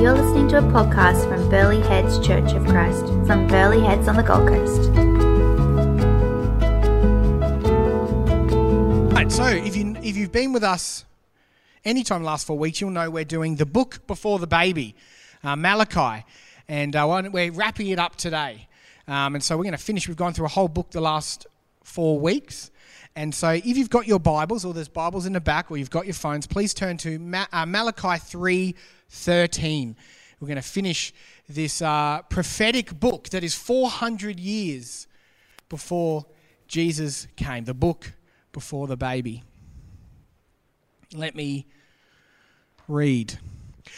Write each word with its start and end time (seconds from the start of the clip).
You're 0.00 0.14
listening 0.14 0.46
to 0.50 0.58
a 0.58 0.62
podcast 0.62 1.28
from 1.28 1.50
Burleigh 1.50 1.80
Heads 1.80 2.24
Church 2.24 2.52
of 2.52 2.64
Christ 2.66 3.04
from 3.26 3.48
Burleigh 3.48 3.80
Heads 3.80 4.06
on 4.06 4.14
the 4.14 4.22
Gold 4.22 4.46
Coast. 4.46 4.90
Right, 9.12 9.32
so 9.32 9.44
if 9.46 9.74
you 9.74 9.96
if 10.00 10.16
you've 10.16 10.30
been 10.30 10.52
with 10.52 10.62
us 10.62 11.04
anytime 11.84 12.22
last 12.22 12.46
four 12.46 12.56
weeks, 12.56 12.80
you'll 12.80 12.90
know 12.90 13.10
we're 13.10 13.24
doing 13.24 13.56
the 13.56 13.66
book 13.66 14.06
before 14.06 14.38
the 14.38 14.46
baby, 14.46 14.94
uh, 15.42 15.56
Malachi, 15.56 16.24
and 16.68 16.94
uh, 16.94 17.24
we're 17.32 17.50
wrapping 17.50 17.88
it 17.88 17.98
up 17.98 18.14
today. 18.14 18.68
Um, 19.08 19.34
and 19.34 19.42
so 19.42 19.56
we're 19.56 19.64
going 19.64 19.72
to 19.72 19.78
finish. 19.78 20.06
We've 20.06 20.16
gone 20.16 20.32
through 20.32 20.46
a 20.46 20.50
whole 20.50 20.68
book 20.68 20.92
the 20.92 21.00
last 21.00 21.48
four 21.82 22.20
weeks. 22.20 22.70
And 23.16 23.34
so, 23.34 23.48
if 23.48 23.66
you've 23.66 23.90
got 23.90 24.06
your 24.06 24.20
Bibles, 24.20 24.64
or 24.64 24.72
there's 24.72 24.86
Bibles 24.86 25.26
in 25.26 25.32
the 25.32 25.40
back, 25.40 25.72
or 25.72 25.76
you've 25.76 25.90
got 25.90 26.06
your 26.06 26.14
phones, 26.14 26.46
please 26.46 26.72
turn 26.72 26.98
to 26.98 27.18
Ma- 27.18 27.46
uh, 27.52 27.66
Malachi 27.66 28.20
three 28.20 28.76
thirteen. 29.08 29.96
We're 30.40 30.46
going 30.46 30.56
to 30.56 30.62
finish 30.62 31.12
this 31.48 31.82
uh, 31.82 32.22
prophetic 32.22 32.98
book 32.98 33.30
that 33.30 33.42
is 33.42 33.56
400 33.56 34.38
years 34.38 35.08
before 35.68 36.26
Jesus 36.68 37.26
came. 37.34 37.64
The 37.64 37.74
book 37.74 38.12
before 38.52 38.86
the 38.86 38.96
baby. 38.96 39.42
Let 41.12 41.34
me 41.34 41.66
read. 42.86 43.36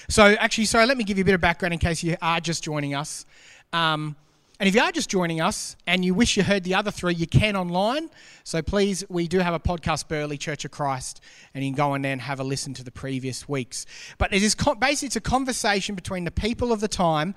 So, 0.08 0.24
actually, 0.24 0.64
sorry, 0.64 0.86
let 0.86 0.96
me 0.96 1.04
give 1.04 1.18
you 1.18 1.22
a 1.22 1.24
bit 1.24 1.34
of 1.34 1.40
background 1.40 1.74
in 1.74 1.78
case 1.78 2.02
you 2.02 2.16
are 2.22 2.40
just 2.40 2.64
joining 2.64 2.94
us. 2.94 3.26
Um, 3.72 4.16
and 4.60 4.68
if 4.68 4.74
you 4.74 4.80
are 4.82 4.92
just 4.92 5.10
joining 5.10 5.40
us 5.40 5.74
and 5.86 6.04
you 6.04 6.14
wish 6.14 6.36
you 6.36 6.44
heard 6.44 6.62
the 6.62 6.74
other 6.74 6.90
three, 6.90 7.14
you 7.14 7.26
can 7.26 7.56
online. 7.56 8.10
So 8.44 8.60
please, 8.62 9.02
we 9.08 9.26
do 9.26 9.38
have 9.38 9.54
a 9.54 9.58
podcast, 9.58 10.06
Burleigh 10.06 10.36
Church 10.36 10.64
of 10.64 10.70
Christ, 10.70 11.20
and 11.54 11.64
you 11.64 11.70
can 11.70 11.76
go 11.76 11.92
on 11.94 12.02
there 12.02 12.12
and 12.12 12.20
have 12.20 12.38
a 12.38 12.44
listen 12.44 12.74
to 12.74 12.84
the 12.84 12.92
previous 12.92 13.48
weeks. 13.48 13.86
But 14.18 14.32
it 14.32 14.42
is 14.42 14.54
basically 14.54 15.06
it's 15.06 15.16
a 15.16 15.20
conversation 15.20 15.94
between 15.96 16.24
the 16.24 16.30
people 16.30 16.72
of 16.72 16.80
the 16.80 16.88
time 16.88 17.34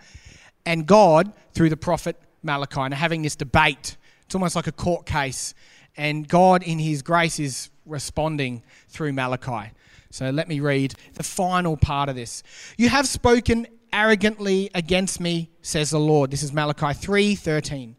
and 0.66 0.86
God 0.86 1.32
through 1.54 1.70
the 1.70 1.78
prophet 1.78 2.18
Malachi, 2.44 2.82
and 2.82 2.94
having 2.94 3.22
this 3.22 3.36
debate. 3.36 3.98
It's 4.26 4.36
almost 4.36 4.56
like 4.56 4.68
a 4.68 4.72
court 4.72 5.06
case, 5.06 5.54
and 5.96 6.28
God, 6.28 6.62
in 6.64 6.80
His 6.80 7.02
grace, 7.02 7.40
is 7.40 7.70
responding 7.86 8.64
through 8.90 9.14
Malachi. 9.14 9.72
So 10.12 10.30
let 10.30 10.48
me 10.48 10.60
read 10.60 10.94
the 11.14 11.24
final 11.24 11.76
part 11.76 12.10
of 12.10 12.16
this. 12.16 12.44
You 12.78 12.90
have 12.90 13.08
spoken 13.08 13.66
arrogantly 13.94 14.70
against 14.76 15.20
me, 15.20 15.52
says 15.62 15.92
the 15.92 16.00
Lord. 16.00 16.32
This 16.32 16.44
is 16.44 16.52
Malachi 16.52 16.94
3:13. 16.94 17.96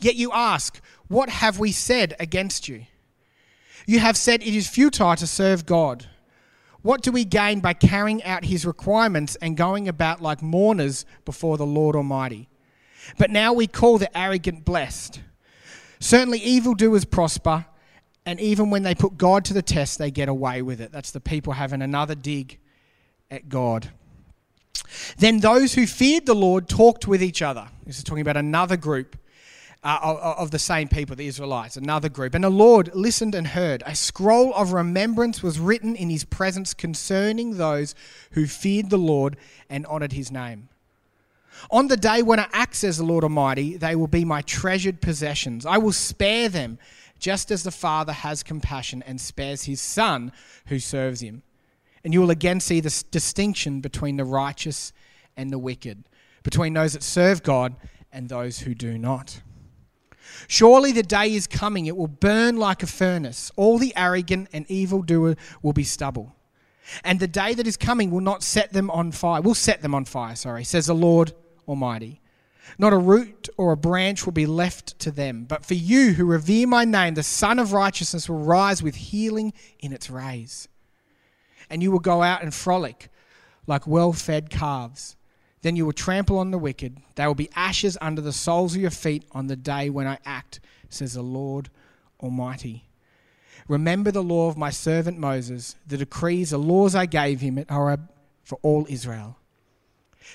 Yet 0.00 0.16
you 0.16 0.32
ask, 0.32 0.80
what 1.08 1.30
have 1.30 1.58
we 1.58 1.72
said 1.72 2.14
against 2.20 2.68
you? 2.68 2.86
You 3.86 4.00
have 4.00 4.16
said 4.16 4.42
it 4.42 4.54
is 4.54 4.68
futile 4.68 5.16
to 5.16 5.26
serve 5.26 5.64
God. 5.64 6.06
What 6.82 7.02
do 7.02 7.10
we 7.10 7.24
gain 7.24 7.60
by 7.60 7.72
carrying 7.72 8.22
out 8.22 8.44
his 8.44 8.66
requirements 8.66 9.36
and 9.36 9.56
going 9.56 9.88
about 9.88 10.20
like 10.20 10.42
mourners 10.42 11.06
before 11.24 11.56
the 11.56 11.66
Lord 11.66 11.96
Almighty? 11.96 12.48
But 13.16 13.30
now 13.30 13.52
we 13.52 13.66
call 13.66 13.98
the 13.98 14.16
arrogant 14.16 14.64
blessed. 14.64 15.20
Certainly 16.00 16.40
evildoers 16.40 17.04
prosper, 17.04 17.66
and 18.26 18.38
even 18.40 18.70
when 18.70 18.82
they 18.82 18.94
put 18.94 19.16
God 19.16 19.44
to 19.46 19.54
the 19.54 19.62
test, 19.62 19.98
they 19.98 20.10
get 20.10 20.28
away 20.28 20.62
with 20.62 20.80
it. 20.80 20.92
That's 20.92 21.10
the 21.10 21.20
people 21.20 21.54
having 21.54 21.82
another 21.82 22.14
dig 22.14 22.58
at 23.30 23.48
God. 23.48 23.90
Then 25.18 25.40
those 25.40 25.74
who 25.74 25.86
feared 25.86 26.26
the 26.26 26.34
Lord 26.34 26.68
talked 26.68 27.06
with 27.06 27.22
each 27.22 27.42
other. 27.42 27.68
This 27.86 27.98
is 27.98 28.04
talking 28.04 28.22
about 28.22 28.36
another 28.36 28.76
group 28.76 29.16
uh, 29.84 29.98
of, 30.02 30.16
of 30.18 30.50
the 30.50 30.58
same 30.58 30.88
people, 30.88 31.14
the 31.16 31.26
Israelites, 31.26 31.76
another 31.76 32.08
group. 32.08 32.34
And 32.34 32.44
the 32.44 32.50
Lord 32.50 32.94
listened 32.94 33.34
and 33.34 33.46
heard. 33.46 33.82
A 33.86 33.94
scroll 33.94 34.52
of 34.54 34.72
remembrance 34.72 35.42
was 35.42 35.58
written 35.58 35.94
in 35.94 36.10
his 36.10 36.24
presence 36.24 36.74
concerning 36.74 37.56
those 37.56 37.94
who 38.32 38.46
feared 38.46 38.90
the 38.90 38.98
Lord 38.98 39.36
and 39.70 39.86
honored 39.86 40.12
his 40.12 40.30
name. 40.32 40.68
On 41.70 41.88
the 41.88 41.96
day 41.96 42.22
when 42.22 42.38
I 42.38 42.48
act, 42.52 42.76
says 42.76 42.98
the 42.98 43.04
Lord 43.04 43.24
Almighty, 43.24 43.76
they 43.76 43.96
will 43.96 44.06
be 44.06 44.24
my 44.24 44.42
treasured 44.42 45.00
possessions. 45.00 45.66
I 45.66 45.78
will 45.78 45.92
spare 45.92 46.48
them, 46.48 46.78
just 47.18 47.50
as 47.50 47.64
the 47.64 47.70
Father 47.72 48.12
has 48.12 48.42
compassion 48.42 49.02
and 49.02 49.20
spares 49.20 49.64
his 49.64 49.80
Son 49.80 50.32
who 50.66 50.78
serves 50.78 51.20
him. 51.20 51.42
And 52.08 52.14
you 52.14 52.22
will 52.22 52.30
again 52.30 52.58
see 52.58 52.80
this 52.80 53.02
distinction 53.02 53.82
between 53.82 54.16
the 54.16 54.24
righteous 54.24 54.94
and 55.36 55.52
the 55.52 55.58
wicked, 55.58 56.08
between 56.42 56.72
those 56.72 56.94
that 56.94 57.02
serve 57.02 57.42
God 57.42 57.76
and 58.10 58.30
those 58.30 58.60
who 58.60 58.74
do 58.74 58.96
not. 58.96 59.42
Surely 60.46 60.90
the 60.90 61.02
day 61.02 61.34
is 61.34 61.46
coming, 61.46 61.84
it 61.84 61.98
will 61.98 62.08
burn 62.08 62.56
like 62.56 62.82
a 62.82 62.86
furnace. 62.86 63.52
All 63.56 63.76
the 63.76 63.92
arrogant 63.94 64.48
and 64.54 64.64
evildoer 64.70 65.36
will 65.60 65.74
be 65.74 65.84
stubble. 65.84 66.34
And 67.04 67.20
the 67.20 67.28
day 67.28 67.52
that 67.52 67.66
is 67.66 67.76
coming 67.76 68.10
will 68.10 68.22
not 68.22 68.42
set 68.42 68.72
them 68.72 68.90
on 68.90 69.12
fire, 69.12 69.42
will 69.42 69.54
set 69.54 69.82
them 69.82 69.94
on 69.94 70.06
fire, 70.06 70.34
sorry, 70.34 70.64
says 70.64 70.86
the 70.86 70.94
Lord 70.94 71.34
Almighty. 71.68 72.22
Not 72.78 72.94
a 72.94 72.98
root 72.98 73.50
or 73.58 73.72
a 73.72 73.76
branch 73.76 74.24
will 74.24 74.32
be 74.32 74.46
left 74.46 74.98
to 75.00 75.10
them. 75.10 75.44
But 75.44 75.66
for 75.66 75.74
you 75.74 76.14
who 76.14 76.24
revere 76.24 76.66
my 76.66 76.86
name, 76.86 77.16
the 77.16 77.22
Sun 77.22 77.58
of 77.58 77.74
Righteousness 77.74 78.30
will 78.30 78.38
rise 78.38 78.82
with 78.82 78.94
healing 78.94 79.52
in 79.80 79.92
its 79.92 80.08
rays 80.08 80.68
and 81.70 81.82
you 81.82 81.90
will 81.90 81.98
go 81.98 82.22
out 82.22 82.42
and 82.42 82.52
frolic 82.54 83.10
like 83.68 83.86
well 83.86 84.12
fed 84.12 84.50
calves. 84.50 85.14
Then 85.62 85.76
you 85.76 85.84
will 85.84 85.92
trample 85.92 86.38
on 86.38 86.50
the 86.50 86.58
wicked. 86.58 86.98
They 87.16 87.26
will 87.26 87.34
be 87.34 87.50
ashes 87.54 87.98
under 88.00 88.22
the 88.22 88.32
soles 88.32 88.74
of 88.74 88.80
your 88.80 88.90
feet 88.90 89.24
on 89.32 89.48
the 89.48 89.56
day 89.56 89.90
when 89.90 90.06
I 90.06 90.18
act, 90.24 90.60
says 90.88 91.14
the 91.14 91.22
Lord 91.22 91.68
Almighty. 92.20 92.88
Remember 93.68 94.10
the 94.10 94.22
law 94.22 94.48
of 94.48 94.56
my 94.56 94.70
servant 94.70 95.18
Moses, 95.18 95.76
the 95.86 95.98
decrees, 95.98 96.50
the 96.50 96.58
laws 96.58 96.94
I 96.94 97.06
gave 97.06 97.40
him 97.40 97.58
at 97.58 97.70
Horeb 97.70 98.08
for 98.42 98.58
all 98.62 98.86
Israel. 98.88 99.36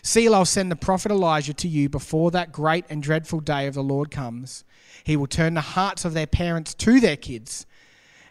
See, 0.01 0.27
I'll 0.27 0.45
send 0.45 0.71
the 0.71 0.75
prophet 0.75 1.11
Elijah 1.11 1.53
to 1.53 1.67
you 1.67 1.87
before 1.87 2.31
that 2.31 2.51
great 2.51 2.85
and 2.89 3.01
dreadful 3.01 3.39
day 3.39 3.67
of 3.67 3.73
the 3.73 3.83
Lord 3.83 4.11
comes. 4.11 4.63
He 5.03 5.15
will 5.15 5.27
turn 5.27 5.53
the 5.53 5.61
hearts 5.61 6.03
of 6.05 6.13
their 6.13 6.27
parents 6.27 6.73
to 6.75 6.99
their 6.99 7.17
kids, 7.17 7.65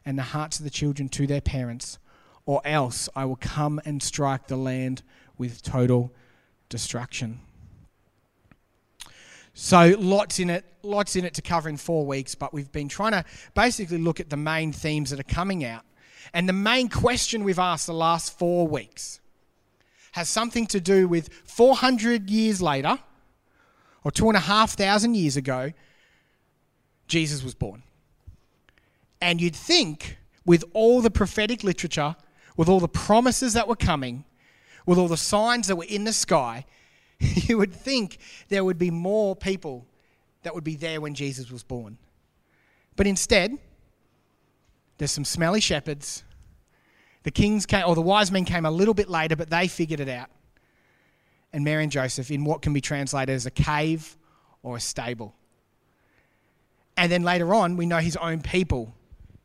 and 0.04 0.18
the 0.18 0.22
hearts 0.22 0.58
of 0.58 0.64
the 0.64 0.70
children 0.70 1.08
to 1.10 1.26
their 1.26 1.40
parents 1.40 1.98
or 2.46 2.60
else 2.64 3.08
I 3.14 3.24
will 3.24 3.36
come 3.36 3.80
and 3.84 4.02
strike 4.02 4.48
the 4.48 4.56
land 4.56 5.02
with 5.38 5.62
total 5.62 6.12
destruction. 6.68 7.40
So 9.54 9.94
lots 9.98 10.38
in 10.38 10.50
it, 10.50 10.64
lots 10.82 11.14
in 11.14 11.24
it 11.24 11.34
to 11.34 11.42
cover 11.42 11.68
in 11.68 11.76
four 11.76 12.06
weeks, 12.06 12.34
but 12.34 12.54
we've 12.54 12.72
been 12.72 12.88
trying 12.88 13.12
to 13.12 13.24
basically 13.54 13.98
look 13.98 14.18
at 14.18 14.30
the 14.30 14.36
main 14.36 14.72
themes 14.72 15.10
that 15.10 15.20
are 15.20 15.34
coming 15.34 15.64
out. 15.64 15.84
And 16.32 16.48
the 16.48 16.54
main 16.54 16.88
question 16.88 17.44
we've 17.44 17.58
asked 17.58 17.86
the 17.86 17.92
last 17.92 18.38
four 18.38 18.66
weeks 18.66 19.20
has 20.12 20.28
something 20.28 20.66
to 20.68 20.80
do 20.80 21.08
with 21.08 21.32
400 21.44 22.30
years 22.30 22.62
later, 22.62 22.98
or 24.04 24.10
two 24.10 24.28
and 24.28 24.36
a 24.36 24.40
half 24.40 24.72
thousand 24.72 25.14
years 25.16 25.36
ago, 25.36 25.72
Jesus 27.06 27.42
was 27.42 27.54
born. 27.54 27.82
And 29.20 29.40
you'd 29.40 29.56
think, 29.56 30.18
with 30.44 30.64
all 30.72 31.00
the 31.00 31.10
prophetic 31.10 31.62
literature 31.62 32.16
with 32.56 32.68
all 32.68 32.80
the 32.80 32.88
promises 32.88 33.54
that 33.54 33.68
were 33.68 33.76
coming, 33.76 34.24
with 34.86 34.98
all 34.98 35.08
the 35.08 35.16
signs 35.16 35.68
that 35.68 35.76
were 35.76 35.84
in 35.84 36.04
the 36.04 36.12
sky, 36.12 36.64
you 37.18 37.58
would 37.58 37.72
think 37.72 38.18
there 38.48 38.64
would 38.64 38.78
be 38.78 38.90
more 38.90 39.36
people 39.36 39.86
that 40.42 40.54
would 40.54 40.64
be 40.64 40.76
there 40.76 41.00
when 41.00 41.14
Jesus 41.14 41.50
was 41.50 41.62
born. 41.62 41.98
But 42.96 43.06
instead, 43.06 43.56
there's 44.98 45.12
some 45.12 45.24
smelly 45.24 45.60
shepherds. 45.60 46.24
The 47.22 47.30
kings 47.30 47.66
came, 47.66 47.84
or 47.86 47.94
the 47.94 48.02
wise 48.02 48.32
men 48.32 48.44
came 48.44 48.66
a 48.66 48.70
little 48.70 48.94
bit 48.94 49.08
later, 49.08 49.36
but 49.36 49.50
they 49.50 49.68
figured 49.68 50.00
it 50.00 50.08
out. 50.08 50.30
And 51.52 51.64
Mary 51.64 51.82
and 51.82 51.92
Joseph 51.92 52.30
in 52.30 52.44
what 52.44 52.62
can 52.62 52.72
be 52.72 52.80
translated 52.80 53.34
as 53.34 53.46
a 53.46 53.50
cave 53.50 54.16
or 54.62 54.76
a 54.76 54.80
stable. 54.80 55.34
And 56.96 57.10
then 57.10 57.22
later 57.22 57.54
on, 57.54 57.76
we 57.76 57.86
know 57.86 57.98
his 57.98 58.16
own 58.16 58.40
people 58.40 58.94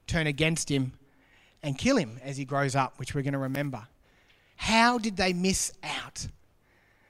turn 0.06 0.28
against 0.28 0.70
him 0.70 0.94
and 1.68 1.78
kill 1.78 1.98
him 1.98 2.18
as 2.24 2.38
he 2.38 2.46
grows 2.46 2.78
up, 2.78 2.98
which 2.98 3.14
we're 3.14 3.22
going 3.22 3.34
to 3.34 3.40
remember. 3.40 3.86
How 4.56 4.98
did 4.98 5.18
they 5.18 5.34
miss 5.34 5.74
out? 5.84 6.26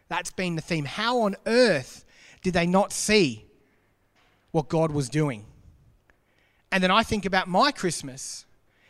That's 0.09 0.31
been 0.31 0.55
the 0.55 0.63
theme. 0.63 0.83
How 0.83 1.21
on 1.21 1.35
earth 1.45 2.03
did 2.41 2.55
they 2.55 2.65
not 2.65 2.91
see 2.91 3.45
what 4.49 4.67
God 4.67 4.91
was 4.91 5.09
doing? 5.09 5.45
And 6.71 6.83
then 6.83 6.89
I 6.89 7.03
think 7.03 7.25
about 7.25 7.47
my 7.47 7.71
Christmas, 7.71 8.45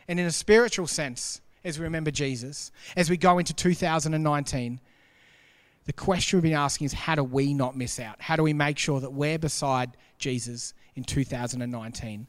and 0.08 0.18
in 0.18 0.24
a 0.24 0.32
spiritual 0.32 0.86
sense, 0.86 1.42
as 1.64 1.78
we 1.78 1.84
remember 1.84 2.10
Jesus, 2.10 2.72
as 2.96 3.10
we 3.10 3.18
go 3.18 3.38
into 3.38 3.52
2019, 3.52 4.80
the 5.84 5.92
question 5.92 6.38
we've 6.38 6.44
been 6.44 6.54
asking 6.54 6.86
is 6.86 6.94
how 6.94 7.14
do 7.14 7.24
we 7.24 7.52
not 7.52 7.76
miss 7.76 8.00
out? 8.00 8.16
How 8.20 8.36
do 8.36 8.42
we 8.42 8.54
make 8.54 8.78
sure 8.78 9.00
that 9.00 9.12
we're 9.12 9.38
beside 9.38 9.98
Jesus 10.18 10.72
in 10.96 11.04
2019? 11.04 12.26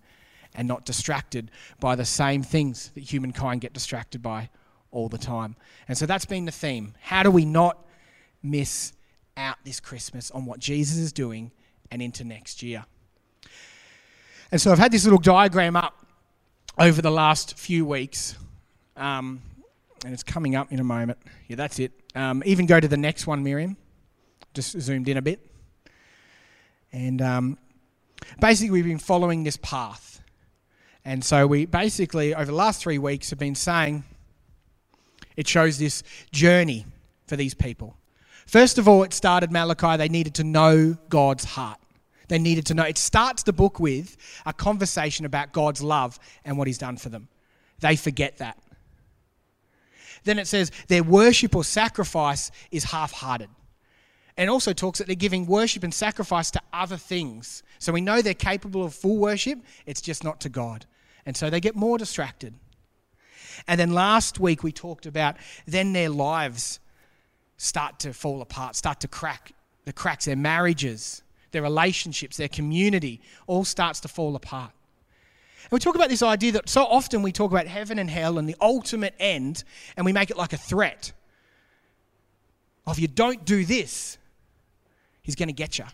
And 0.59 0.67
not 0.67 0.83
distracted 0.83 1.49
by 1.79 1.95
the 1.95 2.03
same 2.03 2.43
things 2.43 2.91
that 2.93 2.99
humankind 2.99 3.61
get 3.61 3.71
distracted 3.71 4.21
by 4.21 4.49
all 4.91 5.07
the 5.07 5.17
time. 5.17 5.55
And 5.87 5.97
so 5.97 6.05
that's 6.05 6.25
been 6.25 6.43
the 6.43 6.51
theme. 6.51 6.95
How 6.99 7.23
do 7.23 7.31
we 7.31 7.45
not 7.45 7.85
miss 8.43 8.91
out 9.37 9.55
this 9.63 9.79
Christmas 9.79 10.29
on 10.31 10.45
what 10.45 10.59
Jesus 10.59 10.97
is 10.97 11.13
doing 11.13 11.53
and 11.89 12.01
into 12.01 12.25
next 12.25 12.61
year? 12.61 12.83
And 14.51 14.59
so 14.59 14.73
I've 14.73 14.79
had 14.79 14.91
this 14.91 15.05
little 15.05 15.19
diagram 15.19 15.77
up 15.77 16.05
over 16.77 17.01
the 17.01 17.09
last 17.09 17.57
few 17.57 17.85
weeks. 17.85 18.35
Um, 18.97 19.41
and 20.03 20.13
it's 20.13 20.23
coming 20.23 20.57
up 20.57 20.73
in 20.73 20.81
a 20.81 20.83
moment. 20.83 21.19
Yeah, 21.47 21.55
that's 21.55 21.79
it. 21.79 21.93
Um, 22.15 22.43
even 22.45 22.65
go 22.65 22.81
to 22.81 22.87
the 22.89 22.97
next 22.97 23.25
one, 23.27 23.45
Miriam. 23.45 23.77
Just 24.53 24.77
zoomed 24.77 25.07
in 25.07 25.15
a 25.15 25.21
bit. 25.21 25.39
And 26.91 27.21
um, 27.21 27.57
basically, 28.41 28.71
we've 28.71 28.83
been 28.83 28.99
following 28.99 29.45
this 29.45 29.55
path. 29.55 30.18
And 31.09 31.25
so, 31.25 31.47
we 31.47 31.65
basically, 31.65 32.35
over 32.35 32.45
the 32.45 32.51
last 32.51 32.83
three 32.83 32.99
weeks, 32.99 33.31
have 33.31 33.39
been 33.39 33.55
saying 33.55 34.03
it 35.35 35.47
shows 35.47 35.79
this 35.79 36.03
journey 36.31 36.85
for 37.25 37.35
these 37.35 37.55
people. 37.55 37.97
First 38.45 38.77
of 38.77 38.87
all, 38.87 39.01
it 39.01 39.11
started 39.11 39.51
Malachi, 39.51 39.97
they 39.97 40.07
needed 40.07 40.35
to 40.35 40.43
know 40.43 40.95
God's 41.09 41.45
heart. 41.45 41.79
They 42.27 42.37
needed 42.37 42.67
to 42.67 42.75
know. 42.75 42.83
It 42.83 42.99
starts 42.99 43.41
the 43.41 43.51
book 43.51 43.79
with 43.79 44.17
a 44.45 44.53
conversation 44.53 45.25
about 45.25 45.51
God's 45.51 45.81
love 45.81 46.19
and 46.45 46.59
what 46.59 46.67
He's 46.67 46.77
done 46.77 46.95
for 46.95 47.09
them. 47.09 47.27
They 47.79 47.95
forget 47.95 48.37
that. 48.37 48.59
Then 50.25 50.37
it 50.37 50.45
says 50.45 50.71
their 50.89 51.01
worship 51.01 51.55
or 51.55 51.63
sacrifice 51.63 52.51
is 52.69 52.83
half 52.83 53.13
hearted. 53.13 53.49
And 54.37 54.47
also 54.47 54.73
talks 54.73 54.99
that 54.99 55.07
they're 55.07 55.15
giving 55.15 55.47
worship 55.47 55.83
and 55.83 55.91
sacrifice 55.91 56.51
to 56.51 56.61
other 56.71 56.97
things. 56.97 57.63
So 57.79 57.91
we 57.91 57.99
know 57.99 58.21
they're 58.21 58.35
capable 58.35 58.83
of 58.83 58.93
full 58.93 59.17
worship, 59.17 59.57
it's 59.87 60.01
just 60.01 60.23
not 60.23 60.39
to 60.41 60.49
God. 60.49 60.85
And 61.29 61.37
so 61.37 61.51
they 61.51 61.59
get 61.59 61.75
more 61.75 61.99
distracted. 61.99 62.55
And 63.67 63.79
then 63.79 63.93
last 63.93 64.39
week 64.39 64.63
we 64.63 64.71
talked 64.71 65.05
about 65.05 65.35
then 65.67 65.93
their 65.93 66.09
lives 66.09 66.79
start 67.55 67.99
to 67.99 68.13
fall 68.13 68.41
apart, 68.41 68.75
start 68.75 68.99
to 69.01 69.07
crack, 69.07 69.51
the 69.85 69.93
cracks, 69.93 70.25
their 70.25 70.35
marriages, 70.35 71.21
their 71.51 71.61
relationships, 71.61 72.35
their 72.35 72.47
community, 72.47 73.21
all 73.45 73.63
starts 73.63 73.99
to 73.99 74.07
fall 74.07 74.35
apart. 74.35 74.71
And 75.65 75.71
we 75.73 75.77
talk 75.77 75.93
about 75.93 76.09
this 76.09 76.23
idea 76.23 76.53
that 76.53 76.67
so 76.67 76.83
often 76.83 77.21
we 77.21 77.31
talk 77.31 77.51
about 77.51 77.67
heaven 77.67 77.99
and 77.99 78.09
hell 78.09 78.39
and 78.39 78.49
the 78.49 78.55
ultimate 78.59 79.13
end, 79.19 79.63
and 79.97 80.07
we 80.07 80.11
make 80.11 80.31
it 80.31 80.37
like 80.37 80.53
a 80.53 80.57
threat. 80.57 81.11
If 82.87 82.97
you 82.97 83.07
don't 83.07 83.45
do 83.45 83.65
this, 83.65 84.17
he's 85.21 85.35
going 85.35 85.49
to 85.49 85.53
get 85.53 85.77
you. 85.77 85.85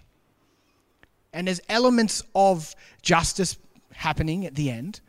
And 1.34 1.48
there's 1.48 1.60
elements 1.68 2.24
of 2.34 2.74
justice 3.02 3.58
happening 3.96 4.46
at 4.46 4.56
the 4.56 4.70
end, 4.70 5.00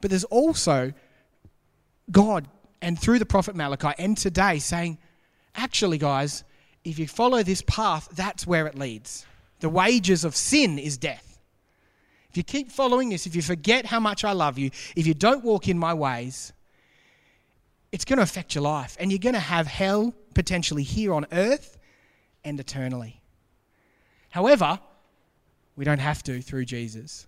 but 0.00 0.10
there's 0.10 0.24
also 0.24 0.92
God 2.10 2.48
and 2.82 2.98
through 2.98 3.18
the 3.18 3.26
prophet 3.26 3.54
Malachi 3.54 3.92
and 3.98 4.16
today 4.16 4.58
saying, 4.58 4.98
actually, 5.54 5.98
guys, 5.98 6.44
if 6.84 6.98
you 6.98 7.06
follow 7.06 7.42
this 7.42 7.62
path, 7.62 8.08
that's 8.12 8.46
where 8.46 8.66
it 8.66 8.78
leads. 8.78 9.26
The 9.60 9.68
wages 9.68 10.24
of 10.24 10.34
sin 10.34 10.78
is 10.78 10.96
death. 10.96 11.38
If 12.30 12.36
you 12.36 12.42
keep 12.42 12.70
following 12.70 13.10
this, 13.10 13.26
if 13.26 13.34
you 13.34 13.42
forget 13.42 13.86
how 13.86 14.00
much 14.00 14.24
I 14.24 14.32
love 14.32 14.56
you, 14.56 14.70
if 14.96 15.06
you 15.06 15.14
don't 15.14 15.44
walk 15.44 15.68
in 15.68 15.78
my 15.78 15.92
ways, 15.92 16.52
it's 17.92 18.04
going 18.04 18.18
to 18.18 18.22
affect 18.22 18.54
your 18.54 18.62
life. 18.62 18.96
And 19.00 19.10
you're 19.10 19.18
going 19.18 19.34
to 19.34 19.40
have 19.40 19.66
hell 19.66 20.14
potentially 20.34 20.84
here 20.84 21.12
on 21.12 21.26
earth 21.32 21.76
and 22.44 22.58
eternally. 22.58 23.20
However, 24.30 24.78
we 25.76 25.84
don't 25.84 25.98
have 25.98 26.22
to 26.24 26.40
through 26.40 26.66
Jesus. 26.66 27.26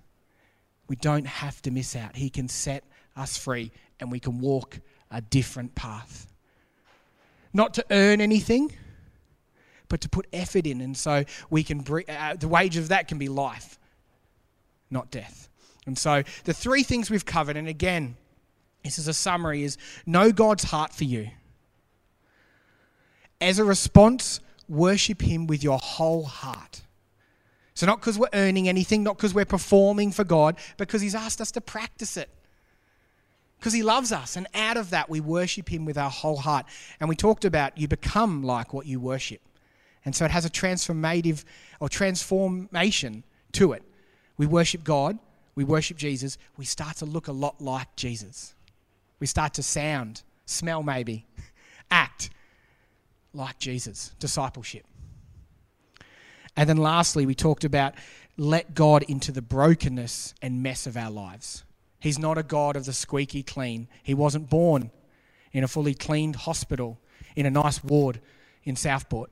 We 0.92 0.96
don't 0.96 1.26
have 1.26 1.62
to 1.62 1.70
miss 1.70 1.96
out. 1.96 2.16
He 2.16 2.28
can 2.28 2.48
set 2.48 2.84
us 3.16 3.38
free 3.38 3.72
and 3.98 4.12
we 4.12 4.20
can 4.20 4.40
walk 4.40 4.78
a 5.10 5.22
different 5.22 5.74
path. 5.74 6.26
Not 7.54 7.72
to 7.72 7.86
earn 7.90 8.20
anything, 8.20 8.72
but 9.88 10.02
to 10.02 10.10
put 10.10 10.26
effort 10.34 10.66
in. 10.66 10.82
And 10.82 10.94
so 10.94 11.24
we 11.48 11.62
can, 11.62 11.82
uh, 12.06 12.34
the 12.34 12.46
wage 12.46 12.76
of 12.76 12.88
that 12.88 13.08
can 13.08 13.16
be 13.16 13.30
life, 13.30 13.78
not 14.90 15.10
death. 15.10 15.48
And 15.86 15.96
so 15.96 16.24
the 16.44 16.52
three 16.52 16.82
things 16.82 17.10
we've 17.10 17.24
covered, 17.24 17.56
and 17.56 17.68
again, 17.68 18.18
this 18.84 18.98
is 18.98 19.08
a 19.08 19.14
summary, 19.14 19.62
is 19.62 19.78
know 20.04 20.30
God's 20.30 20.64
heart 20.64 20.92
for 20.92 21.04
you. 21.04 21.30
As 23.40 23.58
a 23.58 23.64
response, 23.64 24.40
worship 24.68 25.22
Him 25.22 25.46
with 25.46 25.64
your 25.64 25.78
whole 25.78 26.24
heart. 26.24 26.82
So, 27.82 27.86
not 27.86 27.98
because 27.98 28.16
we're 28.16 28.28
earning 28.32 28.68
anything, 28.68 29.02
not 29.02 29.16
because 29.16 29.34
we're 29.34 29.44
performing 29.44 30.12
for 30.12 30.22
God, 30.22 30.56
because 30.76 31.00
He's 31.00 31.16
asked 31.16 31.40
us 31.40 31.50
to 31.50 31.60
practice 31.60 32.16
it 32.16 32.30
because 33.58 33.72
he 33.72 33.82
loves 33.82 34.12
us. 34.12 34.36
And 34.36 34.46
out 34.54 34.76
of 34.76 34.90
that, 34.90 35.10
we 35.10 35.18
worship 35.18 35.68
him 35.68 35.84
with 35.84 35.98
our 35.98 36.10
whole 36.10 36.36
heart. 36.36 36.66
And 37.00 37.08
we 37.08 37.16
talked 37.16 37.44
about 37.44 37.76
you 37.76 37.88
become 37.88 38.44
like 38.44 38.72
what 38.72 38.86
you 38.86 39.00
worship. 39.00 39.40
And 40.04 40.14
so 40.14 40.24
it 40.24 40.30
has 40.30 40.44
a 40.44 40.50
transformative 40.50 41.44
or 41.80 41.88
transformation 41.88 43.24
to 43.52 43.72
it. 43.72 43.82
We 44.36 44.46
worship 44.46 44.84
God, 44.84 45.18
we 45.56 45.64
worship 45.64 45.96
Jesus, 45.96 46.38
we 46.56 46.64
start 46.64 46.98
to 46.98 47.04
look 47.04 47.26
a 47.26 47.32
lot 47.32 47.60
like 47.60 47.94
Jesus. 47.96 48.54
We 49.18 49.26
start 49.26 49.54
to 49.54 49.62
sound, 49.64 50.22
smell 50.46 50.84
maybe, 50.84 51.26
act 51.90 52.30
like 53.34 53.58
Jesus, 53.58 54.14
discipleship. 54.20 54.84
And 56.56 56.68
then 56.68 56.76
lastly, 56.76 57.26
we 57.26 57.34
talked 57.34 57.64
about 57.64 57.94
let 58.36 58.74
God 58.74 59.02
into 59.04 59.32
the 59.32 59.42
brokenness 59.42 60.34
and 60.42 60.62
mess 60.62 60.86
of 60.86 60.96
our 60.96 61.10
lives. 61.10 61.64
He's 62.00 62.18
not 62.18 62.38
a 62.38 62.42
God 62.42 62.76
of 62.76 62.84
the 62.84 62.92
squeaky 62.92 63.42
clean. 63.42 63.88
He 64.02 64.14
wasn't 64.14 64.50
born 64.50 64.90
in 65.52 65.64
a 65.64 65.68
fully 65.68 65.94
cleaned 65.94 66.36
hospital 66.36 66.98
in 67.36 67.46
a 67.46 67.50
nice 67.50 67.82
ward 67.84 68.20
in 68.64 68.76
Southport. 68.76 69.30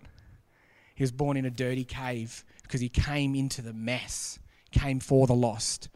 He 0.95 1.03
was 1.03 1.13
born 1.13 1.37
in 1.37 1.45
a 1.45 1.51
dirty 1.51 1.85
cave 1.85 2.45
because 2.63 2.81
he 2.81 2.89
came 2.89 3.35
into 3.35 3.63
the 3.63 3.73
mess, 3.73 4.39
came 4.71 5.01
for 5.01 5.27
the 5.27 5.35
lost. 5.35 5.89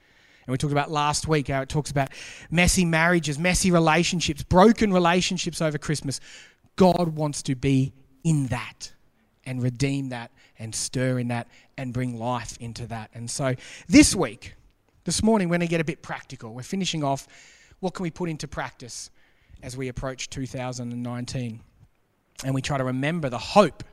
And 0.47 0.53
we 0.53 0.59
talked 0.59 0.73
about 0.73 0.91
last 0.91 1.29
week 1.29 1.49
how 1.49 1.63
it 1.63 1.69
talks 1.69 1.91
about 1.91 2.09
messy 2.51 2.85
marriages, 2.85 3.39
messy 3.39 3.71
relationships, 3.71 4.43
broken 4.43 4.93
relationships 4.93 5.63
over 5.63 5.79
Christmas. 5.79 6.21
God 6.77 7.17
wants 7.17 7.43
to 7.45 7.55
be 7.55 7.93
in 8.25 8.49
that 8.49 8.93
and 9.47 9.63
redeem 9.63 10.09
that 10.09 10.31
and 10.65 10.75
stir 10.75 11.19
in 11.21 11.29
that 11.29 11.47
and 11.77 11.93
bring 11.93 12.19
life 12.19 12.57
into 12.59 12.87
that. 12.89 13.11
And 13.15 13.31
so 13.31 13.55
this 13.87 14.17
week, 14.17 14.55
this 15.05 15.23
morning, 15.23 15.49
we're 15.49 15.59
going 15.59 15.69
to 15.69 15.71
get 15.71 15.81
a 15.81 15.85
bit 15.85 16.03
practical. 16.03 16.55
We're 16.55 16.63
finishing 16.63 17.05
off 17.05 17.29
what 17.81 17.95
can 17.95 18.03
we 18.03 18.11
put 18.11 18.29
into 18.29 18.49
practice 18.49 19.11
as 19.63 19.77
we 19.77 19.89
approach 19.89 20.31
2019. 20.31 21.61
And 22.45 22.55
we 22.55 22.63
try 22.63 22.79
to 22.79 22.85
remember 22.85 23.29
the 23.29 23.39
hope 23.39 23.85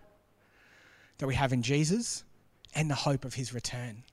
that 1.20 1.28
we 1.28 1.36
have 1.36 1.54
in 1.54 1.62
Jesus 1.62 2.24
and 2.74 2.90
the 2.90 2.96
hope 2.96 3.26
of 3.26 3.34
his 3.34 3.54
return. 3.54 4.04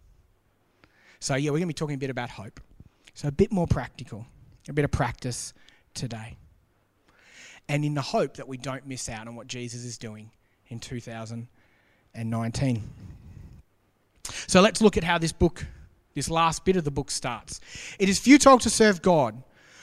So, 1.21 1.37
yeah, 1.37 1.51
we're 1.51 1.59
going 1.59 1.63
to 1.63 1.67
be 1.69 1.75
talking 1.75 1.95
a 1.95 1.99
bit 1.99 2.11
about 2.11 2.31
hope. 2.31 2.61
So, 3.15 3.29
a 3.29 3.33
bit 3.33 3.51
more 3.51 3.67
practical, 3.67 4.27
a 4.69 4.73
bit 4.73 4.85
of 4.85 4.91
practice 4.91 5.55
today. 5.95 6.37
And 7.69 7.85
in 7.85 7.95
the 7.95 8.03
hope 8.03 8.37
that 8.37 8.49
we 8.49 8.57
don't 8.57 8.87
miss 8.87 9.09
out 9.09 9.27
on 9.29 9.37
what 9.37 9.47
Jesus 9.47 9.85
is 9.85 9.99
doing 9.99 10.31
in 10.69 10.81
2019. 10.81 11.49
So, 14.47 14.61
let's 14.61 14.81
look 14.81 14.97
at 14.97 15.05
how 15.05 15.19
this 15.19 15.33
book 15.33 15.67
this 16.19 16.29
last 16.29 16.65
bit 16.65 16.77
of 16.77 16.85
the 16.85 16.91
book 16.91 17.11
starts. 17.11 17.61
It 17.99 18.09
is 18.09 18.19
futile 18.19 18.59
to 18.59 18.71
serve 18.71 19.03
God. 19.03 19.41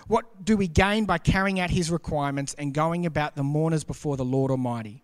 What 0.08 0.44
do 0.44 0.58
we 0.58 0.68
gain 0.68 1.06
by 1.06 1.18
carrying 1.18 1.60
out 1.60 1.70
his 1.70 1.89
requirements 1.89 2.54
and 2.56 2.74
going 2.74 3.06
about 3.06 3.36
the 3.36 3.44
mourners 3.44 3.84
before 3.84 4.18
the 4.18 4.25
Lord 4.25 4.51
Almighty? 4.51 5.04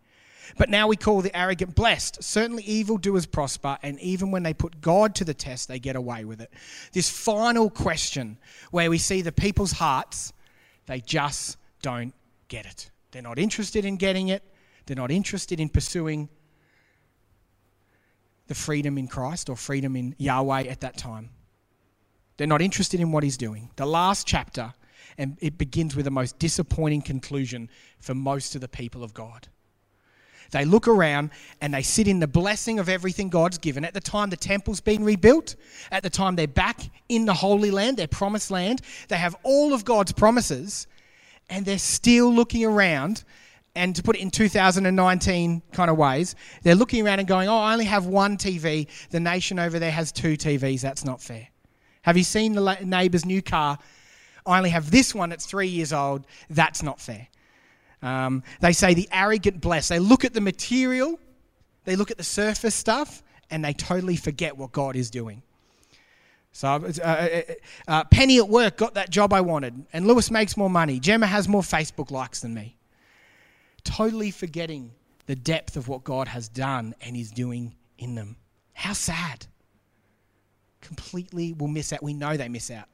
But 0.57 0.69
now 0.69 0.87
we 0.87 0.97
call 0.97 1.21
the 1.21 1.35
arrogant 1.35 1.75
blessed. 1.75 2.21
Certainly, 2.21 2.63
evildoers 2.63 3.25
prosper, 3.25 3.77
and 3.81 3.99
even 4.01 4.31
when 4.31 4.43
they 4.43 4.53
put 4.53 4.81
God 4.81 5.15
to 5.15 5.23
the 5.23 5.33
test, 5.33 5.69
they 5.69 5.79
get 5.79 5.95
away 5.95 6.25
with 6.25 6.41
it. 6.41 6.51
This 6.91 7.09
final 7.09 7.69
question, 7.69 8.37
where 8.71 8.89
we 8.89 8.97
see 8.97 9.21
the 9.21 9.31
people's 9.31 9.71
hearts, 9.71 10.33
they 10.85 10.99
just 10.99 11.57
don't 11.81 12.13
get 12.49 12.65
it. 12.65 12.91
They're 13.11 13.21
not 13.21 13.39
interested 13.39 13.85
in 13.85 13.95
getting 13.95 14.27
it, 14.27 14.43
they're 14.85 14.97
not 14.97 15.11
interested 15.11 15.59
in 15.59 15.69
pursuing 15.69 16.27
the 18.51 18.55
freedom 18.55 18.97
in 18.97 19.07
Christ 19.07 19.49
or 19.49 19.55
freedom 19.55 19.95
in 19.95 20.13
Yahweh 20.17 20.63
at 20.63 20.81
that 20.81 20.97
time. 20.97 21.29
They're 22.35 22.47
not 22.47 22.61
interested 22.61 22.99
in 22.99 23.13
what 23.13 23.23
he's 23.23 23.37
doing. 23.37 23.69
The 23.77 23.85
last 23.85 24.27
chapter, 24.27 24.73
and 25.17 25.37
it 25.39 25.57
begins 25.57 25.95
with 25.95 26.03
the 26.03 26.11
most 26.11 26.37
disappointing 26.37 27.01
conclusion 27.01 27.69
for 28.01 28.13
most 28.13 28.53
of 28.55 28.59
the 28.59 28.67
people 28.67 29.05
of 29.05 29.13
God. 29.13 29.47
They 30.51 30.65
look 30.65 30.89
around 30.89 31.29
and 31.61 31.73
they 31.73 31.81
sit 31.81 32.09
in 32.09 32.19
the 32.19 32.27
blessing 32.27 32.77
of 32.77 32.89
everything 32.89 33.29
God's 33.29 33.57
given. 33.57 33.85
At 33.85 33.93
the 33.93 34.01
time 34.01 34.29
the 34.29 34.35
temple's 34.35 34.81
been 34.81 35.05
rebuilt, 35.05 35.55
at 35.89 36.03
the 36.03 36.09
time 36.09 36.35
they're 36.35 36.45
back 36.45 36.81
in 37.07 37.23
the 37.23 37.33
Holy 37.33 37.71
Land, 37.71 37.95
their 37.95 38.07
promised 38.07 38.51
land, 38.51 38.81
they 39.07 39.15
have 39.15 39.33
all 39.43 39.73
of 39.73 39.85
God's 39.85 40.11
promises, 40.11 40.87
and 41.49 41.65
they're 41.65 41.77
still 41.77 42.33
looking 42.33 42.65
around 42.65 43.23
and 43.75 43.95
to 43.95 44.03
put 44.03 44.15
it 44.15 44.21
in 44.21 44.31
2019 44.31 45.61
kind 45.71 45.89
of 45.89 45.97
ways, 45.97 46.35
they're 46.63 46.75
looking 46.75 47.05
around 47.05 47.19
and 47.19 47.27
going, 47.27 47.47
oh, 47.47 47.57
I 47.57 47.73
only 47.73 47.85
have 47.85 48.05
one 48.05 48.37
TV. 48.37 48.87
The 49.09 49.19
nation 49.19 49.59
over 49.59 49.79
there 49.79 49.91
has 49.91 50.11
two 50.11 50.33
TVs. 50.33 50.81
That's 50.81 51.05
not 51.05 51.21
fair. 51.21 51.47
Have 52.01 52.17
you 52.17 52.23
seen 52.23 52.53
the 52.53 52.77
neighbour's 52.83 53.25
new 53.25 53.41
car? 53.41 53.77
I 54.45 54.57
only 54.57 54.71
have 54.71 54.91
this 54.91 55.13
one 55.13 55.29
that's 55.29 55.45
three 55.45 55.67
years 55.67 55.93
old. 55.93 56.25
That's 56.49 56.83
not 56.83 56.99
fair. 56.99 57.27
Um, 58.01 58.43
they 58.59 58.73
say 58.73 58.93
the 58.93 59.07
arrogant 59.11 59.61
bless. 59.61 59.87
They 59.87 59.99
look 59.99 60.25
at 60.25 60.33
the 60.33 60.41
material, 60.41 61.19
they 61.85 61.95
look 61.95 62.11
at 62.11 62.17
the 62.17 62.23
surface 62.23 62.73
stuff, 62.73 63.21
and 63.51 63.63
they 63.63 63.73
totally 63.73 64.15
forget 64.15 64.57
what 64.57 64.71
God 64.71 64.95
is 64.95 65.09
doing. 65.11 65.43
So, 66.51 66.67
uh, 66.67 66.91
uh, 67.01 67.05
uh, 67.05 67.41
uh 67.87 68.03
Penny 68.05 68.39
at 68.39 68.49
work 68.49 68.75
got 68.77 68.95
that 68.95 69.09
job 69.09 69.31
I 69.31 69.41
wanted, 69.41 69.85
and 69.93 70.07
Lewis 70.07 70.31
makes 70.31 70.57
more 70.57 70.69
money. 70.69 70.99
Gemma 70.99 71.27
has 71.27 71.47
more 71.47 71.61
Facebook 71.61 72.11
likes 72.11 72.41
than 72.41 72.53
me. 72.53 72.75
Totally 73.83 74.31
forgetting 74.31 74.91
the 75.27 75.35
depth 75.35 75.77
of 75.77 75.87
what 75.87 76.03
God 76.03 76.27
has 76.27 76.49
done 76.49 76.95
and 77.01 77.15
is 77.15 77.31
doing 77.31 77.75
in 77.97 78.15
them. 78.15 78.35
How 78.73 78.93
sad. 78.93 79.45
Completely 80.81 81.53
will 81.53 81.67
miss 81.67 81.93
out. 81.93 82.03
We 82.03 82.13
know 82.13 82.35
they 82.37 82.49
miss 82.49 82.71
out. 82.71 82.87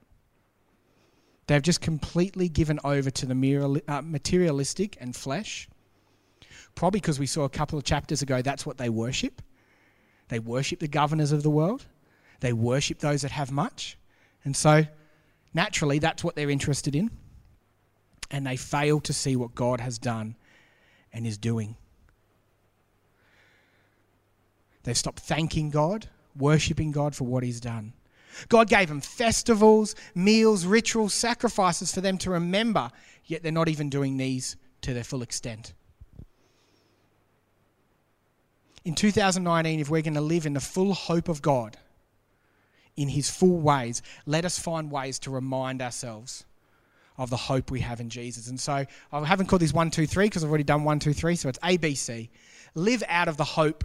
They've 1.48 1.62
just 1.62 1.80
completely 1.82 2.50
given 2.50 2.80
over 2.84 3.10
to 3.10 3.26
the 3.26 3.82
uh, 3.88 4.02
materialistic 4.02 4.98
and 5.00 5.16
flesh. 5.16 5.70
Probably 6.76 7.00
because 7.00 7.20
we 7.20 7.26
saw 7.26 7.46
a 7.46 7.50
couple 7.50 7.78
of 7.80 7.86
chapters 7.86 8.22
ago 8.22 8.42
that's 8.42 8.66
what 8.66 8.78
they 8.78 8.90
worship. 8.90 9.42
They 10.28 10.40
worship 10.40 10.80
the 10.80 10.90
governors 10.90 11.32
of 11.32 11.42
the 11.42 11.50
world, 11.50 11.86
they 12.42 12.54
worship 12.54 13.00
those 13.00 13.22
that 13.22 13.32
have 13.32 13.52
much. 13.52 13.98
And 14.44 14.56
so, 14.56 14.86
naturally, 15.54 16.00
that's 16.00 16.24
what 16.24 16.36
they're 16.36 16.50
interested 16.50 16.96
in. 16.96 17.10
And 18.30 18.46
they 18.46 18.58
fail 18.58 19.00
to 19.02 19.14
see 19.14 19.36
what 19.36 19.56
God 19.56 19.80
has 19.80 19.98
done 19.98 20.36
and 21.18 21.26
is 21.26 21.40
doing. 21.40 21.76
They've 24.84 24.96
stopped 24.96 25.20
thanking 25.20 25.72
God, 25.72 26.08
worshipping 26.38 26.92
God 26.92 27.16
for 27.16 27.24
what 27.24 27.42
He's 27.42 27.60
done. 27.60 27.94
God 28.50 28.70
gave 28.70 28.88
them 28.88 29.02
festivals, 29.02 29.96
meals, 30.14 30.64
rituals, 30.64 31.16
sacrifices 31.16 31.92
for 31.92 32.02
them 32.02 32.20
to 32.20 32.30
remember, 32.30 32.92
yet 33.26 33.42
they're 33.42 33.52
not 33.52 33.68
even 33.68 33.90
doing 33.90 34.18
these 34.18 34.58
to 34.82 34.94
their 34.94 35.04
full 35.04 35.24
extent. 35.24 35.74
In 38.86 38.94
2019, 38.94 39.80
if 39.80 39.90
we're 39.90 40.04
going 40.04 40.14
to 40.14 40.22
live 40.22 40.46
in 40.46 40.54
the 40.54 40.60
full 40.60 40.94
hope 40.94 41.30
of 41.30 41.42
God, 41.42 41.78
in 42.96 43.10
His 43.10 43.28
full 43.28 43.58
ways, 43.58 44.04
let 44.28 44.46
us 44.46 44.60
find 44.60 44.92
ways 44.92 45.18
to 45.20 45.32
remind 45.32 45.82
ourselves 45.82 46.46
of 47.18 47.30
the 47.30 47.38
hope 47.38 47.72
we 47.72 47.80
have 47.80 48.00
in 48.00 48.10
Jesus. 48.10 48.48
And 48.48 48.60
so 48.60 48.86
I 49.12 49.26
haven't 49.26 49.48
called 49.48 49.62
this 49.62 49.74
one, 49.74 49.90
two, 49.92 50.06
three 50.06 50.26
because 50.26 50.44
I've 50.44 50.50
already 50.50 50.64
done 50.64 50.84
one, 50.84 51.00
two, 51.00 51.14
three. 51.14 51.36
So 51.36 51.50
it's 51.50 51.60
ABC. 51.60 52.30
Live 52.76 53.04
out 53.08 53.28
of 53.28 53.38
the 53.38 53.44
hope 53.44 53.84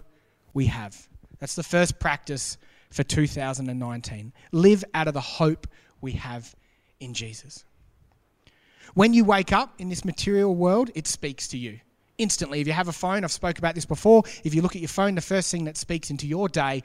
we 0.53 0.67
have. 0.67 1.07
That's 1.39 1.55
the 1.55 1.63
first 1.63 1.99
practice 1.99 2.57
for 2.91 3.03
2019. 3.03 4.33
Live 4.51 4.85
out 4.93 5.07
of 5.07 5.13
the 5.13 5.21
hope 5.21 5.67
we 5.99 6.11
have 6.13 6.53
in 6.99 7.13
Jesus. 7.13 7.65
When 8.93 9.13
you 9.13 9.25
wake 9.25 9.51
up 9.51 9.73
in 9.79 9.89
this 9.89 10.05
material 10.05 10.55
world, 10.55 10.91
it 10.93 11.07
speaks 11.07 11.47
to 11.49 11.57
you 11.57 11.79
instantly. 12.19 12.61
If 12.61 12.67
you 12.67 12.73
have 12.73 12.87
a 12.87 12.93
phone, 12.93 13.23
I've 13.23 13.31
spoke 13.31 13.57
about 13.57 13.73
this 13.73 13.85
before. 13.85 14.23
If 14.43 14.53
you 14.53 14.61
look 14.61 14.75
at 14.75 14.81
your 14.81 14.89
phone, 14.89 15.15
the 15.15 15.21
first 15.21 15.49
thing 15.51 15.65
that 15.65 15.77
speaks 15.77 16.11
into 16.11 16.27
your 16.27 16.47
day, 16.47 16.83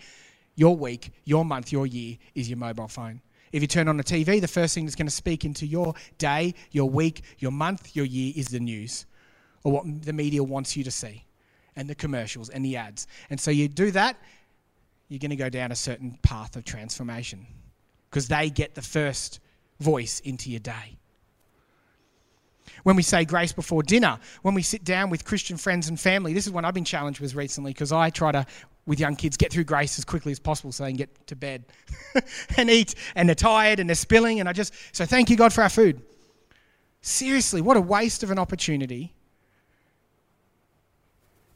your 0.57 0.75
week, 0.75 1.12
your 1.25 1.45
month, 1.45 1.71
your 1.71 1.87
year 1.87 2.17
is 2.35 2.49
your 2.49 2.59
mobile 2.59 2.88
phone. 2.88 3.21
If 3.52 3.62
you 3.62 3.69
turn 3.69 3.88
on 3.88 3.97
the 3.97 4.05
TV, 4.05 4.40
the 4.40 4.49
first 4.49 4.75
thing 4.75 4.85
that's 4.85 4.97
going 4.97 5.07
to 5.07 5.12
speak 5.12 5.45
into 5.45 5.67
your 5.67 5.95
day, 6.19 6.55
your 6.71 6.88
week, 6.88 7.23
your 7.38 7.50
month, 7.50 7.97
your 7.97 8.05
year 8.05 8.33
is 8.37 8.49
the 8.49 8.61
news 8.61 9.07
or 9.64 9.73
what 9.73 10.02
the 10.02 10.12
media 10.12 10.43
wants 10.43 10.76
you 10.76 10.85
to 10.85 10.90
see 10.90 11.25
and 11.76 11.88
the 11.88 11.95
commercials 11.95 12.49
and 12.49 12.64
the 12.64 12.76
ads. 12.76 13.07
And 13.31 13.40
so 13.40 13.50
you 13.50 13.69
do 13.69 13.90
that, 13.93 14.17
you're 15.09 15.19
going 15.19 15.31
to 15.31 15.37
go 15.37 15.49
down 15.49 15.73
a 15.73 15.76
certain 15.76 16.19
path 16.23 16.57
of 16.57 16.64
transformation 16.64 17.47
because 18.11 18.28
they 18.28 18.50
get 18.50 18.75
the 18.75 18.83
first 18.83 19.40
voice 19.81 20.21
into 20.21 20.50
your 20.50 20.61
day. 20.61 20.99
When 22.83 22.97
we 22.97 23.02
say 23.02 23.25
grace 23.25 23.52
before 23.52 23.83
dinner, 23.83 24.19
when 24.43 24.55
we 24.55 24.62
sit 24.62 24.85
down 24.85 25.11
with 25.11 25.25
Christian 25.25 25.57
friends 25.57 25.88
and 25.88 25.99
family, 25.99 26.33
this 26.33 26.47
is 26.47 26.52
one 26.52 26.64
I've 26.64 26.75
been 26.75 26.85
challenged 26.85 27.21
with 27.21 27.35
recently 27.35 27.73
because 27.73 27.93
I 27.93 28.11
try 28.11 28.33
to, 28.33 28.47
with 28.88 28.99
young 28.99 29.14
kids, 29.14 29.37
get 29.37 29.52
through 29.52 29.64
grace 29.64 29.99
as 29.99 30.04
quickly 30.04 30.33
as 30.33 30.40
possible 30.40 30.73
so 30.73 30.83
they 30.83 30.90
can 30.90 30.97
get 30.97 31.26
to 31.26 31.37
bed 31.37 31.64
and 32.57 32.71
eat. 32.71 32.95
And 33.14 33.28
they're 33.28 33.37
tired 33.37 33.78
and 33.78 33.88
they're 33.88 33.95
spilling. 33.95 34.40
And 34.40 34.49
I 34.49 34.54
just, 34.54 34.73
so 34.92 35.04
thank 35.04 35.28
you, 35.28 35.37
God, 35.37 35.52
for 35.52 35.62
our 35.62 35.68
food. 35.68 36.02
Seriously, 37.02 37.61
what 37.61 37.76
a 37.76 37.80
waste 37.80 38.23
of 38.23 38.30
an 38.30 38.38
opportunity 38.38 39.14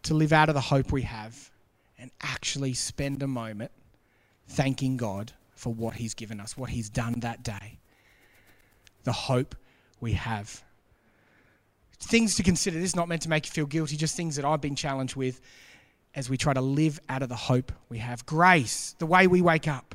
to 0.03 0.15
live 0.15 0.33
out 0.33 0.49
of 0.51 0.55
the 0.55 0.61
hope 0.61 0.93
we 0.93 1.03
have 1.03 1.51
and 1.99 2.11
actually 2.21 2.75
spend 2.75 3.23
a 3.23 3.27
moment 3.27 3.71
thanking 4.49 4.97
God 4.99 5.33
for 5.55 5.73
what 5.73 5.95
He's 5.95 6.15
given 6.15 6.39
us, 6.39 6.57
what 6.57 6.71
He's 6.71 6.91
done 6.91 7.21
that 7.21 7.43
day, 7.43 7.79
the 9.05 9.13
hope 9.13 9.55
we 10.01 10.13
have. 10.13 10.63
Things 11.99 12.35
to 12.37 12.43
consider. 12.43 12.79
This 12.79 12.91
is 12.91 12.97
not 12.97 13.09
meant 13.09 13.23
to 13.23 13.29
make 13.31 13.47
you 13.47 13.53
feel 13.53 13.67
guilty, 13.67 13.97
just 13.97 14.17
things 14.17 14.37
that 14.37 14.45
I've 14.45 14.61
been 14.61 14.77
challenged 14.77 15.17
with 15.17 15.41
as 16.15 16.29
we 16.29 16.37
try 16.37 16.53
to 16.53 16.61
live 16.61 17.01
out 17.09 17.23
of 17.23 17.29
the 17.29 17.37
hope 17.37 17.73
we 17.89 17.99
have. 17.99 18.27
Grace, 18.27 18.95
the 18.99 19.07
way 19.07 19.27
we 19.27 19.41
wake 19.41 19.67
up, 19.67 19.95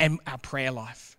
and 0.00 0.18
our 0.26 0.38
prayer 0.38 0.70
life. 0.70 1.16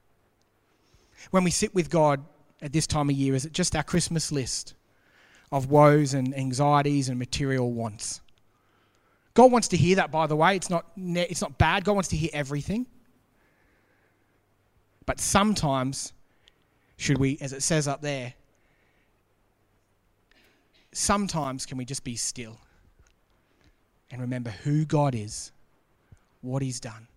When 1.32 1.44
we 1.44 1.52
sit 1.52 1.74
with 1.74 1.90
God 1.90 2.24
at 2.62 2.74
this 2.74 2.88
time 2.88 3.10
of 3.10 3.16
year, 3.16 3.36
is 3.36 3.46
it 3.46 3.54
just 3.54 3.76
our 3.76 3.84
Christmas 3.84 4.32
list 4.32 4.74
of 5.52 5.70
woes 5.70 6.14
and 6.14 6.36
anxieties 6.38 7.10
and 7.10 7.18
material 7.18 7.72
wants? 7.72 8.22
God 9.34 9.52
wants 9.52 9.68
to 9.70 9.78
hear 9.78 9.98
that, 9.98 10.12
by 10.12 10.28
the 10.28 10.36
way. 10.36 10.56
It's 10.56 10.70
not, 10.70 10.86
it's 10.96 11.42
not 11.42 11.58
bad. 11.58 11.84
God 11.84 11.94
wants 11.94 12.10
to 12.10 12.18
hear 12.18 12.30
everything. 12.34 12.86
But 15.06 15.20
sometimes, 15.20 16.14
should 16.98 17.18
we, 17.18 17.38
as 17.42 17.54
it 17.54 17.62
says 17.62 17.88
up 17.88 18.02
there, 18.02 18.34
sometimes 20.94 21.66
can 21.66 21.78
we 21.78 21.86
just 21.86 22.04
be 22.04 22.16
still 22.16 22.58
and 24.12 24.22
remember 24.22 24.50
who 24.50 24.86
God 24.86 25.16
is, 25.16 25.52
what 26.42 26.62
He's 26.62 26.80
done, 26.80 27.08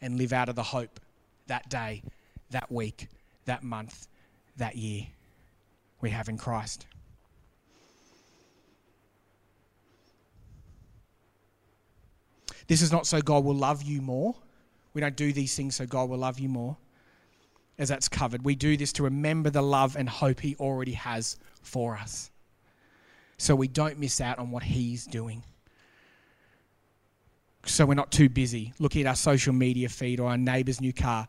and 0.00 0.16
live 0.16 0.32
out 0.32 0.48
of 0.48 0.56
the 0.56 0.62
hope 0.62 1.00
that 1.46 1.68
day, 1.68 2.02
that 2.50 2.70
week, 2.70 3.08
that 3.44 3.62
month, 3.62 4.08
that 4.56 4.76
year 4.76 5.06
we 6.00 6.10
have 6.10 6.28
in 6.28 6.36
Christ. 6.36 6.86
This 12.66 12.82
is 12.82 12.92
not 12.92 13.06
so 13.06 13.20
God 13.20 13.44
will 13.44 13.54
love 13.54 13.82
you 13.82 14.00
more. 14.00 14.34
We 14.94 15.00
don't 15.00 15.16
do 15.16 15.32
these 15.32 15.54
things 15.54 15.76
so 15.76 15.86
God 15.86 16.08
will 16.08 16.18
love 16.18 16.38
you 16.38 16.48
more, 16.48 16.76
as 17.78 17.88
that's 17.88 18.08
covered. 18.08 18.44
We 18.44 18.54
do 18.54 18.76
this 18.76 18.92
to 18.94 19.04
remember 19.04 19.50
the 19.50 19.62
love 19.62 19.96
and 19.96 20.08
hope 20.08 20.40
He 20.40 20.56
already 20.56 20.92
has 20.92 21.36
for 21.62 21.96
us. 21.96 22.31
So 23.42 23.56
we 23.56 23.66
don't 23.66 23.98
miss 23.98 24.20
out 24.20 24.38
on 24.38 24.52
what 24.52 24.62
He's 24.62 25.04
doing. 25.04 25.42
So 27.66 27.84
we're 27.84 27.94
not 27.94 28.12
too 28.12 28.28
busy 28.28 28.72
looking 28.78 29.00
at 29.00 29.08
our 29.08 29.16
social 29.16 29.52
media 29.52 29.88
feed 29.88 30.20
or 30.20 30.28
our 30.28 30.38
neighbour's 30.38 30.80
new 30.80 30.92
car 30.92 31.26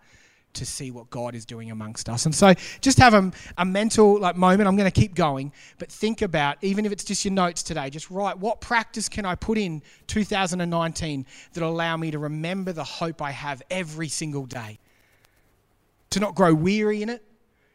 to 0.53 0.63
see 0.63 0.91
what 0.91 1.09
God 1.09 1.33
is 1.33 1.43
doing 1.43 1.71
amongst 1.71 2.09
us. 2.09 2.27
And 2.27 2.35
so 2.35 2.53
just 2.81 2.99
have 2.99 3.15
a, 3.15 3.31
a 3.57 3.65
mental 3.65 4.19
like 4.19 4.35
moment. 4.35 4.67
I'm 4.67 4.75
going 4.75 4.89
to 4.89 5.01
keep 5.01 5.15
going, 5.15 5.51
but 5.79 5.91
think 5.91 6.21
about, 6.21 6.57
even 6.61 6.85
if 6.85 6.91
it's 6.91 7.03
just 7.03 7.25
your 7.25 7.33
notes 7.33 7.63
today, 7.63 7.89
just 7.89 8.11
write 8.11 8.37
what 8.37 8.61
practice 8.61 9.09
can 9.09 9.25
I 9.25 9.33
put 9.33 9.57
in 9.57 9.81
2019 10.05 11.25
that'll 11.53 11.69
allow 11.71 11.97
me 11.97 12.11
to 12.11 12.19
remember 12.19 12.73
the 12.73 12.83
hope 12.83 13.23
I 13.23 13.31
have 13.31 13.63
every 13.71 14.07
single 14.07 14.45
day? 14.45 14.77
To 16.11 16.19
not 16.19 16.35
grow 16.35 16.53
weary 16.53 17.01
in 17.01 17.09
it, 17.09 17.23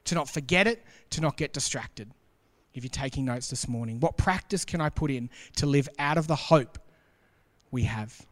to 0.05 0.15
not 0.15 0.29
forget 0.29 0.69
it, 0.69 0.85
to 1.11 1.21
not 1.21 1.37
get 1.37 1.53
distracted. 1.53 2.09
If 2.79 2.85
you're 2.85 2.91
taking 2.91 3.25
notes 3.25 3.51
this 3.51 3.67
morning, 3.67 3.99
what 3.99 4.17
practice 4.17 4.65
can 4.65 4.81
I 4.81 4.89
put 4.89 5.11
in 5.11 5.31
to 5.57 5.67
live 5.67 5.89
out 5.99 6.17
of 6.17 6.29
the 6.29 6.37
hope 6.37 6.79
we 7.73 7.83
have? 7.83 8.25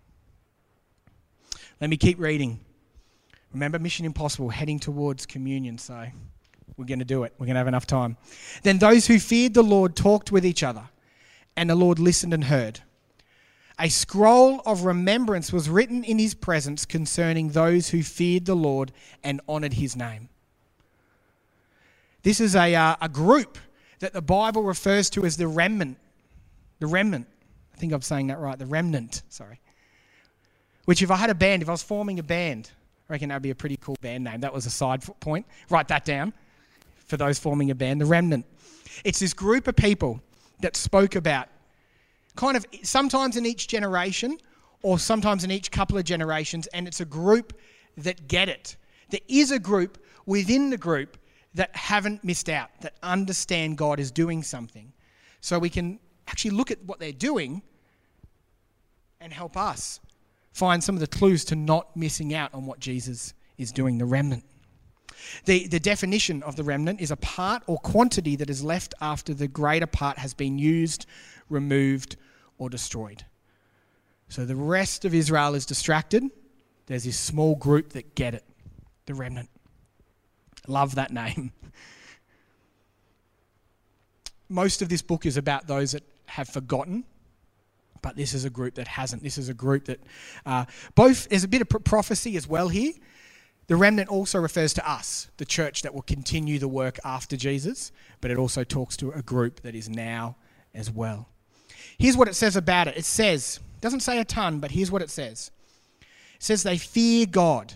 Let 1.81 1.91
me 1.91 1.97
keep 1.97 2.21
reading. 2.21 2.61
Remember, 3.53 3.81
Mission 3.81 4.07
Impossible, 4.07 4.49
heading 4.51 4.79
towards 4.79 5.27
communion, 5.27 5.79
so 5.79 6.07
we're 6.77 6.85
going 6.85 7.01
to 7.01 7.05
do 7.05 7.25
it. 7.25 7.35
We're 7.39 7.47
going 7.47 7.57
to 7.57 7.59
have 7.59 7.67
enough 7.67 7.89
time. 7.89 8.17
Then 8.63 8.79
those 8.79 9.09
who 9.09 9.19
feared 9.19 9.53
the 9.53 9.65
Lord 9.65 9.97
talked 9.97 10.31
with 10.31 10.47
each 10.47 10.63
other, 10.63 10.91
and 11.57 11.69
the 11.69 11.75
Lord 11.75 11.99
listened 11.99 12.33
and 12.33 12.45
heard. 12.45 12.83
A 13.81 13.89
scroll 13.89 14.63
of 14.65 14.85
remembrance 14.85 15.53
was 15.53 15.69
written 15.69 16.05
in 16.05 16.21
his 16.21 16.35
presence 16.35 16.85
concerning 16.85 17.49
those 17.49 17.89
who 17.89 18.05
feared 18.05 18.47
the 18.47 18.55
Lord 18.55 18.93
and 19.25 19.41
honored 19.49 19.73
his 19.73 19.97
name. 19.97 20.29
This 22.23 22.41
is 22.41 22.55
a, 22.55 22.73
uh, 22.77 22.95
a 23.01 23.09
group 23.09 23.59
that 24.01 24.13
the 24.13 24.23
Bible 24.23 24.63
refers 24.63 25.11
to 25.11 25.25
as 25.25 25.37
the 25.37 25.49
remnant. 25.49 25.99
The 26.79 26.87
remnant. 26.87 27.27
I 27.75 27.79
think 27.79 27.93
I'm 27.93 28.03
saying 28.03 28.29
that 28.29 28.39
right. 28.39 28.59
The 28.59 28.67
remnant, 28.67 29.23
sorry. 29.29 29.61
Which, 30.85 31.03
if 31.03 31.11
I 31.11 31.17
had 31.17 31.31
a 31.31 31.35
band, 31.35 31.63
if 31.63 31.69
I 31.69 31.73
was 31.73 31.83
forming 31.83 32.19
a 32.19 32.23
band, 32.23 32.71
I 33.09 33.15
reckon 33.15 33.29
that'd 33.29 33.43
be 33.43 33.51
a 33.51 33.55
pretty 33.55 33.77
cool 33.77 33.97
band 34.01 34.25
name. 34.25 34.41
That 34.41 34.53
was 34.53 34.67
a 34.67 34.71
side 34.71 35.03
point. 35.21 35.47
Write 35.69 35.89
that 35.89 36.05
down 36.05 36.33
for 37.07 37.17
those 37.17 37.39
forming 37.39 37.71
a 37.71 37.75
band, 37.75 38.01
the 38.01 38.07
Remnant. 38.07 38.45
It's 39.05 39.19
this 39.19 39.33
group 39.33 39.69
of 39.69 39.77
people 39.77 40.21
that 40.61 40.77
spoke 40.77 41.17
about 41.17 41.49
kind 42.35 42.57
of 42.57 42.67
sometimes 42.83 43.37
in 43.37 43.47
each 43.47 43.69
generation 43.69 44.39
or 44.83 44.99
sometimes 44.99 45.45
in 45.45 45.51
each 45.51 45.71
couple 45.71 45.99
of 45.99 46.05
generations, 46.05 46.67
and 46.69 46.87
it's 46.87 47.01
a 47.01 47.05
group 47.05 47.59
that 47.97 48.29
get 48.29 48.49
it. 48.49 48.77
There 49.11 49.21
is 49.29 49.51
a 49.51 49.59
group 49.59 49.99
within 50.27 50.71
the 50.71 50.77
group 50.77 51.17
that 51.57 51.75
haven't 51.75 52.23
missed 52.23 52.49
out, 52.49 52.71
that 52.83 52.95
understand 53.03 53.79
God 53.79 53.99
is 53.99 54.11
doing 54.11 54.43
something. 54.43 54.93
So 55.41 55.59
we 55.59 55.71
can 55.71 55.99
actually 56.29 56.53
look 56.53 56.71
at 56.71 56.83
what 56.85 56.99
they're 56.99 57.13
doing 57.13 57.63
and 59.21 59.33
help 59.33 59.57
us 59.57 60.01
find 60.53 60.83
some 60.85 60.95
of 60.95 61.01
the 61.01 61.07
clues 61.07 61.45
to 61.47 61.57
not 61.57 61.97
missing 61.97 62.35
out 62.35 62.53
on 62.55 62.67
what 62.67 62.79
Jesus 62.79 63.33
is 63.57 63.73
doing, 63.73 63.99
the 63.99 64.05
remnant. 64.05 64.45
The, 65.47 65.67
the 65.67 65.81
definition 65.81 66.43
of 66.43 66.57
the 66.57 66.63
remnant 66.63 67.01
is 67.01 67.11
a 67.11 67.17
part 67.17 67.63
or 67.67 67.79
quantity 67.79 68.37
that 68.37 68.51
is 68.51 68.63
left 68.63 68.95
after 69.01 69.33
the 69.33 69.49
greater 69.49 69.87
part 69.87 70.19
has 70.19 70.35
been 70.35 70.59
used, 70.59 71.07
removed, 71.49 72.17
or 72.59 72.69
destroyed. 72.69 73.25
So 74.29 74.45
the 74.45 74.57
rest 74.57 75.07
of 75.07 75.15
Israel 75.15 75.55
is 75.55 75.65
distracted. 75.65 76.25
There's 76.87 77.05
this 77.05 77.19
small 77.19 77.55
group 77.55 77.91
that 77.91 78.15
get 78.15 78.35
it 78.35 78.45
the 79.07 79.15
remnant. 79.15 79.49
Love 80.69 80.95
that 80.97 81.13
name. 81.13 81.53
Most 84.49 84.83
of 84.83 84.89
this 84.89 85.03
book 85.03 85.27
is 85.27 85.37
about 85.37 85.67
those 85.67 85.93
that 85.93 86.03
have 86.27 86.49
forgotten, 86.49 87.05
but 88.03 88.17
this 88.17 88.35
is 88.35 88.45
a 88.45 88.51
group 88.51 88.75
that 88.75 88.87
hasn't. 88.87 89.23
This 89.23 89.39
is 89.39 89.49
a 89.49 89.55
group 89.55 89.87
that 89.87 90.01
uh, 90.45 90.65
both, 90.95 91.29
there's 91.29 91.45
a 91.45 91.49
bit 91.49 91.63
of 91.63 91.69
prophecy 91.85 92.37
as 92.37 92.47
well 92.47 92.69
here. 92.69 92.93
The 93.67 93.75
remnant 93.75 94.09
also 94.09 94.39
refers 94.39 94.73
to 94.75 94.89
us, 94.89 95.29
the 95.39 95.45
church 95.45 95.83
that 95.83 95.93
will 95.93 96.03
continue 96.03 96.61
the 96.61 96.69
work 96.69 97.01
after 97.05 97.37
Jesus, 97.37 97.91
but 98.21 98.31
it 98.31 98.39
also 98.39 98.63
talks 98.63 98.97
to 98.99 99.11
a 99.11 99.23
group 99.23 99.63
that 99.63 99.75
is 99.75 99.89
now 99.89 100.37
as 100.73 100.89
well. 100.91 101.29
Here's 101.99 102.17
what 102.17 102.29
it 102.29 102.35
says 102.35 102.55
about 102.55 102.87
it. 102.87 102.97
It 102.97 103.05
says, 103.05 103.59
doesn't 103.81 104.01
say 104.01 104.21
a 104.21 104.25
ton, 104.25 104.61
but 104.61 104.71
here's 104.71 104.93
what 104.93 105.03
it 105.03 105.11
says. 105.11 105.51
It 106.01 106.43
says 106.43 106.63
they 106.63 106.79
fear 106.79 107.27
God. 107.27 107.75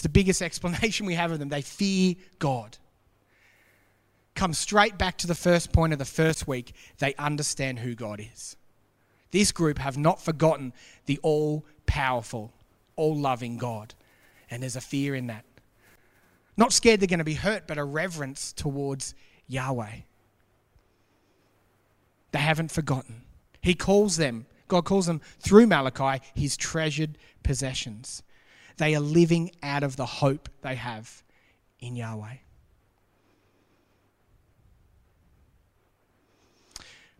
It's 0.00 0.02
the 0.04 0.08
biggest 0.08 0.40
explanation 0.50 1.04
we 1.04 1.12
have 1.12 1.30
of 1.30 1.38
them. 1.38 1.50
They 1.50 1.60
fear 1.60 2.14
God. 2.38 2.78
Come 4.34 4.54
straight 4.54 4.96
back 4.96 5.18
to 5.18 5.26
the 5.26 5.34
first 5.34 5.74
point 5.74 5.92
of 5.92 5.98
the 5.98 6.06
first 6.06 6.48
week. 6.48 6.72
They 7.00 7.14
understand 7.16 7.80
who 7.80 7.94
God 7.94 8.18
is. 8.18 8.56
This 9.30 9.52
group 9.52 9.76
have 9.76 9.98
not 9.98 10.22
forgotten 10.22 10.72
the 11.04 11.20
all 11.22 11.66
powerful, 11.84 12.50
all 12.96 13.14
loving 13.14 13.58
God. 13.58 13.92
And 14.50 14.62
there's 14.62 14.74
a 14.74 14.80
fear 14.80 15.14
in 15.14 15.26
that. 15.26 15.44
Not 16.56 16.72
scared 16.72 17.00
they're 17.00 17.06
going 17.06 17.18
to 17.18 17.24
be 17.24 17.34
hurt, 17.34 17.66
but 17.66 17.76
a 17.76 17.84
reverence 17.84 18.54
towards 18.54 19.14
Yahweh. 19.48 19.96
They 22.32 22.38
haven't 22.38 22.72
forgotten. 22.72 23.24
He 23.60 23.74
calls 23.74 24.16
them, 24.16 24.46
God 24.66 24.86
calls 24.86 25.04
them 25.04 25.20
through 25.40 25.66
Malachi, 25.66 26.24
his 26.34 26.56
treasured 26.56 27.18
possessions. 27.42 28.22
They 28.80 28.94
are 28.94 29.00
living 29.00 29.50
out 29.62 29.82
of 29.82 29.96
the 29.96 30.06
hope 30.06 30.48
they 30.62 30.74
have 30.74 31.22
in 31.80 31.96
Yahweh. 31.96 32.36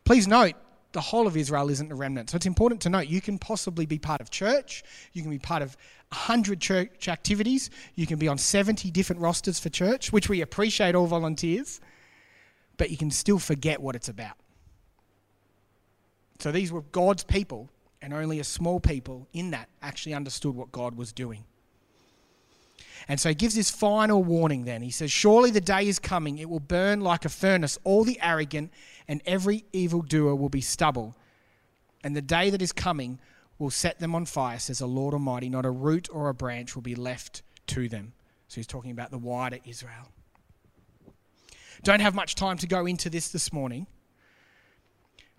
Please 0.07 0.27
note, 0.27 0.55
the 0.93 1.03
whole 1.03 1.27
of 1.27 1.37
Israel 1.37 1.69
isn't 1.69 1.93
a 1.93 1.95
remnant. 1.95 2.31
So 2.31 2.37
it's 2.37 2.47
important 2.47 2.81
to 2.81 2.89
note 2.89 3.09
you 3.09 3.21
can 3.21 3.37
possibly 3.37 3.85
be 3.85 3.99
part 3.99 4.23
of 4.23 4.31
church, 4.31 4.83
you 5.13 5.21
can 5.21 5.31
be 5.31 5.39
part 5.39 5.61
of 5.61 5.77
100 6.13 6.63
church 6.63 7.09
activities, 7.09 7.69
you 7.95 8.07
can 8.07 8.19
be 8.19 8.27
on 8.27 8.39
70 8.39 8.91
different 8.91 9.21
rosters 9.21 9.61
for 9.61 9.69
church, 9.69 10.15
which 10.15 10.31
we 10.31 10.41
appreciate 10.41 10.95
all 10.95 11.07
volunteers, 11.07 11.79
but 12.79 12.89
you 12.91 12.97
can 12.97 13.11
still 13.11 13.39
forget 13.39 13.83
what 13.83 13.95
it's 13.95 14.09
about. 14.09 14.39
So 16.39 16.53
these 16.53 16.73
were 16.73 16.81
God's 16.91 17.23
people, 17.23 17.69
and 18.01 18.15
only 18.15 18.41
a 18.41 18.45
small 18.45 18.81
people 18.81 19.29
in 19.35 19.51
that 19.51 19.69
actually 19.83 20.15
understood 20.15 20.55
what 20.55 20.73
God 20.73 20.97
was 20.97 21.13
doing. 21.13 21.45
And 23.09 23.19
so 23.19 23.29
he 23.29 23.35
gives 23.35 23.55
this 23.55 23.71
final 23.71 24.23
warning 24.23 24.65
then. 24.65 24.83
He 24.83 24.91
says, 24.91 25.11
Surely 25.11 25.51
the 25.51 25.61
day 25.61 25.89
is 25.89 25.99
coming, 25.99 26.39
it 26.39 26.49
will 26.49 26.61
burn 26.61 27.01
like 27.01 27.25
a 27.25 27.29
furnace. 27.29 27.79
All 27.85 28.05
the 28.05 28.19
arrogant 28.23 28.73
and 29.09 29.23
every 29.27 29.65
evildoer 29.73 30.35
will 30.35 30.49
be 30.49 30.61
stubble. 30.61 31.17
And 32.03 32.15
the 32.17 32.23
day 32.23 32.51
that 32.51 32.63
is 32.63 32.73
coming 32.73 33.19
will 33.59 33.71
set 33.71 33.99
them 33.99 34.15
on 34.15 34.25
fire, 34.27 34.59
says 34.59 34.79
the 34.79 34.87
Lord 34.87 35.15
Almighty. 35.15 35.49
Not 35.49 35.67
a 35.67 35.71
root 35.71 36.09
or 36.13 36.29
a 36.29 36.35
branch 36.35 36.75
will 36.75 36.83
be 36.83 36.95
left 36.95 37.43
to 37.69 37.89
them. 37.89 38.13
So 38.49 38.57
he's 38.57 38.67
talking 38.67 38.91
about 38.91 39.11
the 39.11 39.19
wider 39.19 39.59
Israel. 39.65 40.09
Don't 41.83 42.01
have 42.01 42.15
much 42.15 42.35
time 42.35 42.59
to 42.59 42.67
go 42.67 42.87
into 42.87 43.09
this 43.09 43.31
this 43.31 43.53
morning. 43.53 43.87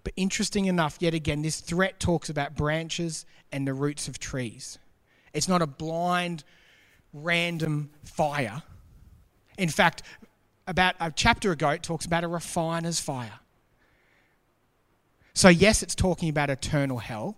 But 0.04 0.14
interesting 0.16 0.66
enough, 0.66 0.98
yet 1.00 1.14
again, 1.14 1.42
this 1.42 1.60
threat 1.60 2.00
talks 2.00 2.30
about 2.30 2.56
branches 2.56 3.26
and 3.52 3.68
the 3.68 3.74
roots 3.74 4.08
of 4.08 4.18
trees. 4.18 4.80
It's 5.34 5.48
not 5.48 5.62
a 5.62 5.68
blind, 5.68 6.44
random 7.14 7.90
fire. 8.04 8.64
In 9.58 9.70
fact, 9.70 10.04
about 10.68 10.96
a 11.00 11.12
chapter 11.12 11.52
ago, 11.52 11.70
it 11.70 11.84
talks 11.84 12.06
about 12.06 12.24
a 12.24 12.28
refiner's 12.28 13.00
fire. 13.00 13.40
So, 15.34 15.50
yes, 15.50 15.82
it's 15.82 15.96
talking 15.96 16.30
about 16.30 16.50
eternal 16.50 16.98
hell, 16.98 17.38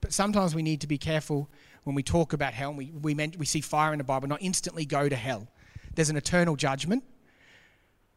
but 0.00 0.12
sometimes 0.12 0.54
we 0.54 0.62
need 0.62 0.80
to 0.80 0.86
be 0.86 0.98
careful 0.98 1.48
when 1.84 1.94
we 1.94 2.02
talk 2.02 2.32
about 2.32 2.52
hell 2.52 2.70
and 2.70 2.78
we, 2.78 2.92
we, 3.00 3.14
meant, 3.14 3.38
we 3.38 3.46
see 3.46 3.60
fire 3.60 3.92
in 3.92 3.98
the 3.98 4.04
Bible, 4.04 4.28
not 4.28 4.42
instantly 4.42 4.84
go 4.84 5.08
to 5.08 5.16
hell. 5.16 5.48
There's 5.94 6.10
an 6.10 6.16
eternal 6.16 6.56
judgment, 6.56 7.04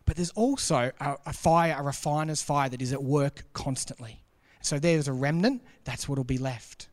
but 0.05 0.15
there's 0.15 0.31
also 0.31 0.91
a, 0.99 1.17
a 1.25 1.33
fire, 1.33 1.75
a 1.77 1.83
refiner's 1.83 2.41
fire 2.41 2.69
that 2.69 2.81
is 2.81 2.91
at 2.91 3.03
work 3.03 3.43
constantly. 3.53 4.23
So, 4.61 4.79
there's 4.79 5.07
a 5.07 5.13
remnant, 5.13 5.61
that's 5.83 6.09
what 6.09 6.17
will 6.17 6.23
be 6.23 6.37
left 6.37 6.87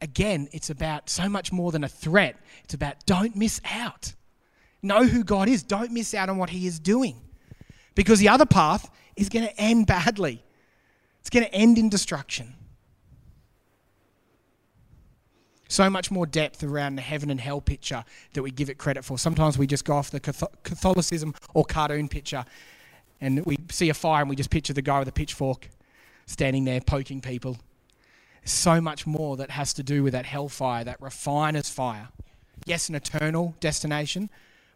again, 0.00 0.48
it's 0.52 0.70
about 0.70 1.08
so 1.08 1.28
much 1.28 1.52
more 1.52 1.72
than 1.72 1.84
a 1.84 1.88
threat. 1.88 2.36
It's 2.64 2.74
about 2.74 3.04
don't 3.06 3.36
miss 3.36 3.60
out. 3.64 4.14
Know 4.82 5.04
who 5.04 5.24
God 5.24 5.48
is. 5.48 5.62
Don't 5.62 5.90
miss 5.92 6.14
out 6.14 6.28
on 6.28 6.38
what 6.38 6.50
He 6.50 6.66
is 6.66 6.78
doing. 6.78 7.20
Because 7.94 8.18
the 8.18 8.28
other 8.28 8.46
path 8.46 8.90
is 9.16 9.28
going 9.28 9.46
to 9.46 9.60
end 9.60 9.86
badly, 9.86 10.44
it's 11.20 11.30
going 11.30 11.44
to 11.44 11.54
end 11.54 11.78
in 11.78 11.88
destruction. 11.88 12.54
So 15.68 15.90
much 15.90 16.12
more 16.12 16.26
depth 16.26 16.62
around 16.62 16.94
the 16.94 17.02
heaven 17.02 17.28
and 17.28 17.40
hell 17.40 17.60
picture 17.60 18.04
that 18.34 18.42
we 18.42 18.52
give 18.52 18.70
it 18.70 18.78
credit 18.78 19.04
for. 19.04 19.18
Sometimes 19.18 19.58
we 19.58 19.66
just 19.66 19.84
go 19.84 19.96
off 19.96 20.12
the 20.12 20.20
Catholicism 20.20 21.34
or 21.54 21.64
cartoon 21.64 22.08
picture 22.08 22.44
and 23.20 23.44
we 23.44 23.58
see 23.70 23.88
a 23.88 23.94
fire 23.94 24.20
and 24.20 24.30
we 24.30 24.36
just 24.36 24.50
picture 24.50 24.72
the 24.72 24.82
guy 24.82 25.00
with 25.00 25.08
a 25.08 25.12
pitchfork 25.12 25.68
standing 26.26 26.64
there 26.64 26.80
poking 26.80 27.20
people 27.20 27.58
so 28.48 28.80
much 28.80 29.06
more 29.06 29.36
that 29.36 29.50
has 29.50 29.72
to 29.74 29.82
do 29.82 30.02
with 30.02 30.12
that 30.12 30.26
hellfire, 30.26 30.84
that 30.84 31.00
refiner's 31.00 31.68
fire. 31.68 32.08
Yes, 32.64 32.88
an 32.88 32.94
eternal 32.94 33.54
destination, 33.60 34.30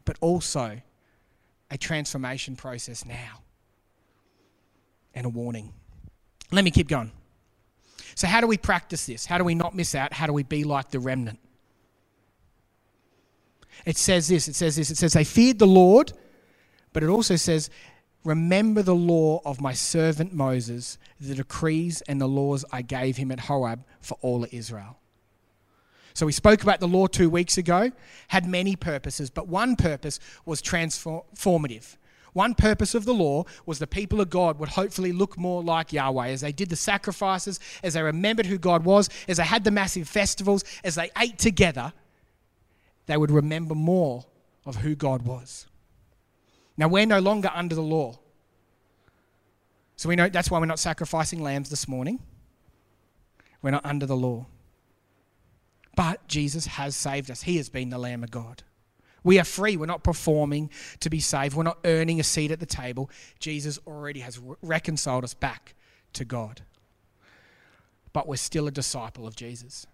but 0.05 0.17
also 0.21 0.81
a 1.71 1.79
transformation 1.79 2.57
process 2.57 3.05
now 3.05 3.43
and 5.15 5.25
a 5.27 5.29
warning. 5.29 5.73
Let 6.51 6.65
me 6.65 6.71
keep 6.71 6.89
going. 6.89 7.13
So, 8.15 8.27
how 8.27 8.41
do 8.41 8.47
we 8.47 8.59
practice 8.59 9.07
this? 9.07 9.25
How 9.25 9.39
do 9.39 9.45
we 9.45 9.55
not 9.55 9.75
miss 9.75 9.95
out? 9.95 10.13
How 10.13 10.27
do 10.27 10.33
we 10.33 10.43
be 10.43 10.65
like 10.65 10.91
the 10.91 10.99
remnant? 10.99 11.39
It 13.87 13.97
says 13.97 14.29
this 14.29 14.49
it 14.49 14.57
says 14.57 14.77
this 14.77 14.91
it 14.91 14.97
says 14.97 15.13
they 15.13 15.25
feared 15.25 15.59
the 15.59 15.67
Lord, 15.67 16.13
but 16.93 17.03
it 17.03 17.09
also 17.09 17.37
says 17.37 17.71
Remember 18.25 18.83
the 18.83 18.95
law 18.95 19.41
of 19.45 19.61
my 19.61 19.73
servant 19.73 20.35
Moses, 20.35 20.99
the 21.19 21.35
decrees 21.35 22.03
and 22.03 22.21
the 22.21 22.29
laws 22.29 22.65
I 22.71 22.83
gave 22.83 23.17
him 23.17 23.33
at 23.33 23.41
Horeb 23.41 23.85
for 24.01 24.19
all 24.21 24.45
of 24.45 24.53
Israel. 24.53 24.99
So 26.13 26.27
we 26.27 26.33
spoke 26.33 26.63
about 26.63 26.81
the 26.81 26.89
law 26.89 27.07
two 27.07 27.31
weeks 27.31 27.57
ago, 27.57 27.93
had 28.29 28.47
many 28.47 28.77
purposes, 28.77 29.31
but 29.31 29.49
one 29.49 29.77
purpose 29.77 30.21
was 30.45 30.61
transformative. 30.61 31.97
One 32.33 32.55
purpose 32.55 32.95
of 32.95 33.05
the 33.05 33.15
law 33.15 33.45
was 33.67 33.79
the 33.79 33.87
people 33.87 34.21
of 34.21 34.31
God 34.31 34.59
would 34.59 34.69
hopefully 34.69 35.13
look 35.13 35.39
more 35.39 35.63
like 35.63 35.93
Yahweh 35.93 36.29
as 36.29 36.43
they 36.43 36.53
did 36.53 36.69
the 36.69 36.77
sacrifices, 36.77 37.59
as 37.83 37.95
they 37.95 38.03
remembered 38.03 38.47
who 38.47 38.59
God 38.59 38.85
was, 38.85 39.09
as 39.29 39.39
they 39.39 39.45
had 39.45 39.65
the 39.65 39.71
massive 39.71 40.09
festivals, 40.09 40.63
as 40.85 40.95
they 40.95 41.11
ate 41.19 41.39
together, 41.39 41.93
they 43.07 43.17
would 43.17 43.31
remember 43.31 43.75
more 43.75 44.27
of 44.65 44.77
who 44.77 44.95
God 44.95 45.23
was. 45.23 45.67
Now, 46.81 46.89
we're 46.89 47.05
no 47.05 47.19
longer 47.19 47.51
under 47.55 47.75
the 47.75 47.83
law. 47.83 48.19
So 49.97 50.09
we 50.09 50.17
know 50.17 50.31
that's 50.31 50.51
why 50.51 50.59
we're 50.59 50.65
not 50.65 50.79
sacrificing 50.79 51.43
lambs 51.43 51.69
this 51.69 51.87
morning. 51.87 52.21
We're 53.61 53.73
not 53.73 53.85
under 53.85 54.07
the 54.07 54.17
law. 54.17 54.47
But 55.95 56.27
Jesus 56.27 56.65
has 56.65 56.97
saved 56.97 57.31
us. 57.31 57.43
He 57.43 57.59
has 57.59 57.69
been 57.69 57.91
the 57.91 57.99
Lamb 57.99 58.25
of 58.25 58.31
God. 58.31 58.63
We 59.23 59.39
are 59.39 59.45
free. 59.45 59.77
We're 59.77 59.85
not 59.85 60.03
performing 60.03 60.71
to 61.01 61.11
be 61.11 61.21
saved. 61.21 61.55
We're 61.55 61.65
not 61.65 61.81
earning 61.85 62.19
a 62.19 62.25
seat 62.25 62.51
at 62.51 62.61
the 62.61 62.67
table. 62.67 63.11
Jesus 63.39 63.79
already 63.87 64.21
has 64.21 64.41
reconciled 64.63 65.25
us 65.25 65.35
back 65.35 65.75
to 66.15 66.25
God. 66.25 66.63
But 68.15 68.27
we're 68.27 68.37
still 68.37 68.67
a 68.67 68.71
disciple 68.71 69.27
of 69.27 69.37
Jesus. 69.37 69.87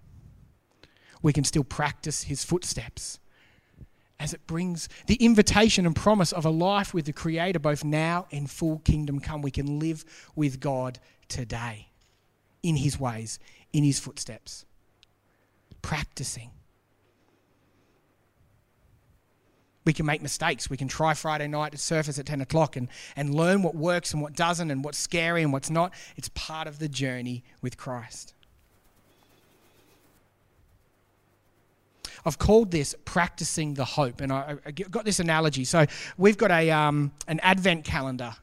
We 1.21 1.33
can 1.33 1.43
still 1.43 1.65
practice 1.65 2.23
his 2.23 2.45
footsteps 2.45 3.19
as 4.19 4.33
it 4.33 4.47
brings 4.47 4.89
the 5.07 5.17
invitation 5.17 5.87
and 5.87 5.95
promise 5.95 6.33
of 6.33 6.45
a 6.45 6.51
life 6.51 6.95
with 6.95 7.05
the 7.05 7.13
Creator 7.13 7.59
both 7.59 7.85
now 7.85 8.27
and 8.33 8.51
full 8.51 8.79
kingdom 8.79 9.21
come. 9.21 9.43
We 9.43 9.51
can 9.51 9.79
live 9.79 10.05
with 10.35 10.61
God 10.61 10.99
today 11.29 11.89
in 12.63 12.77
His 12.77 12.99
ways, 12.99 13.39
in 13.73 13.85
His 13.85 13.99
footsteps, 13.99 14.65
practicing. 15.83 16.51
We 19.85 19.93
can 19.93 20.05
make 20.05 20.21
mistakes. 20.21 20.69
We 20.69 20.77
can 20.77 20.89
try 20.89 21.15
Friday 21.15 21.47
night 21.47 21.73
at 21.73 21.79
Surfers 21.79 22.19
at 22.19 22.27
10 22.27 22.41
o'clock 22.41 22.75
and, 22.75 22.89
and 23.15 23.33
learn 23.33 23.63
what 23.63 23.77
works 23.77 24.13
and 24.13 24.21
what 24.21 24.35
doesn't 24.35 24.71
and 24.71 24.83
what's 24.83 24.99
scary 24.99 25.45
and 25.45 25.53
what's 25.53 25.71
not. 25.71 25.95
It's 26.17 26.29
part 26.31 26.67
of 26.67 26.81
the 26.81 26.89
journey 26.89 27.45
with 27.63 27.77
Christ. 27.77 28.35
I've 32.27 32.39
called 32.39 32.73
this 32.73 32.95
practicing 33.05 33.75
the 33.75 33.85
hope. 33.85 34.21
And 34.21 34.33
I, 34.33 34.57
I 34.67 34.73
got 34.73 35.05
this 35.05 35.21
analogy. 35.21 35.65
So 35.65 35.87
we've 36.19 36.37
got 36.37 36.51
a, 36.51 36.71
um, 36.73 37.13
an 37.29 37.39
advent 37.41 37.85
calendar. 37.85 38.35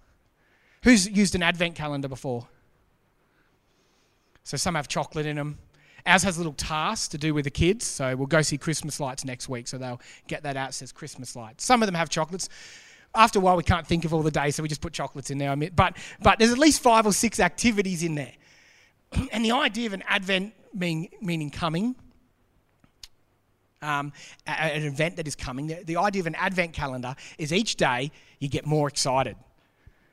Who's 0.83 1.07
used 1.07 1.35
an 1.35 1.43
advent 1.43 1.75
calendar 1.75 2.07
before? 2.07 2.47
So 4.43 4.55
some 4.55 4.75
have 4.75 4.87
chocolate 4.87 5.25
in 5.25 5.35
them. 5.35 5.59
Ours 6.05 6.23
has 6.23 6.37
little 6.37 6.53
tasks 6.53 7.09
to 7.09 7.17
do 7.17 7.33
with 7.33 7.43
the 7.43 7.51
kids. 7.51 7.85
So 7.85 8.15
we'll 8.15 8.27
go 8.27 8.41
see 8.41 8.57
Christmas 8.57 9.01
lights 9.01 9.25
next 9.25 9.49
week. 9.49 9.67
So 9.67 9.77
they'll 9.77 10.01
get 10.27 10.43
that 10.43 10.55
out. 10.55 10.69
It 10.69 10.73
says 10.73 10.93
Christmas 10.93 11.35
lights. 11.35 11.65
Some 11.65 11.81
of 11.81 11.87
them 11.87 11.95
have 11.95 12.09
chocolates. 12.09 12.47
After 13.15 13.39
a 13.39 13.41
while, 13.41 13.57
we 13.57 13.63
can't 13.63 13.85
think 13.85 14.05
of 14.05 14.13
all 14.13 14.23
the 14.23 14.31
days, 14.31 14.55
so 14.55 14.63
we 14.63 14.69
just 14.69 14.81
put 14.81 14.91
chocolates 14.91 15.29
in 15.29 15.37
there. 15.37 15.55
But, 15.55 15.97
but 16.21 16.39
there's 16.39 16.51
at 16.51 16.57
least 16.57 16.81
five 16.81 17.05
or 17.05 17.13
six 17.13 17.39
activities 17.39 18.01
in 18.01 18.15
there. 18.15 18.33
And 19.31 19.45
the 19.45 19.51
idea 19.51 19.85
of 19.87 19.93
an 19.93 20.03
advent 20.07 20.53
mean, 20.73 21.09
meaning 21.21 21.51
coming, 21.51 21.95
um, 23.83 24.13
an 24.47 24.83
event 24.83 25.17
that 25.17 25.27
is 25.27 25.35
coming, 25.35 25.67
the, 25.67 25.83
the 25.83 25.97
idea 25.97 26.21
of 26.21 26.27
an 26.27 26.35
advent 26.35 26.73
calendar 26.73 27.15
is 27.37 27.51
each 27.53 27.75
day 27.75 28.11
you 28.39 28.47
get 28.47 28.65
more 28.65 28.87
excited. 28.87 29.35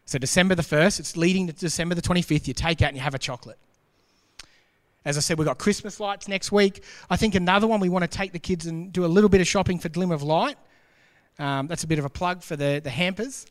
So 0.05 0.19
December 0.19 0.55
the 0.55 0.63
1st, 0.63 1.01
it's 1.01 1.17
leading 1.17 1.47
to 1.47 1.53
December 1.53 1.95
the 1.95 2.03
25th, 2.03 2.49
you 2.49 2.55
take 2.55 2.83
out 2.83 2.89
and 2.89 2.97
you 2.97 3.03
have 3.03 3.15
a 3.15 3.19
chocolate. 3.19 3.59
As 5.05 5.17
I 5.17 5.21
said, 5.21 5.39
we've 5.39 5.47
got 5.47 5.59
Christmas 5.59 5.99
lights 5.99 6.29
next 6.29 6.53
week. 6.53 6.85
I 7.09 7.17
think 7.17 7.35
another 7.35 7.67
one 7.67 7.81
we 7.81 7.89
want 7.89 8.03
to 8.03 8.09
take 8.09 8.33
the 8.33 8.39
kids 8.39 8.67
and 8.67 8.93
do 8.93 9.05
a 9.05 9.07
little 9.07 9.31
bit 9.31 9.41
of 9.41 9.47
shopping 9.47 9.79
for 9.79 9.89
Glimmer 9.89 10.15
of 10.15 10.23
Light. 10.23 10.59
Um, 11.39 11.69
that's 11.69 11.85
a 11.85 11.87
bit 11.87 11.99
of 11.99 12.05
a 12.05 12.11
plug 12.11 12.43
for 12.43 12.57
the, 12.57 12.81
the 12.85 12.91
hampers. 12.91 13.47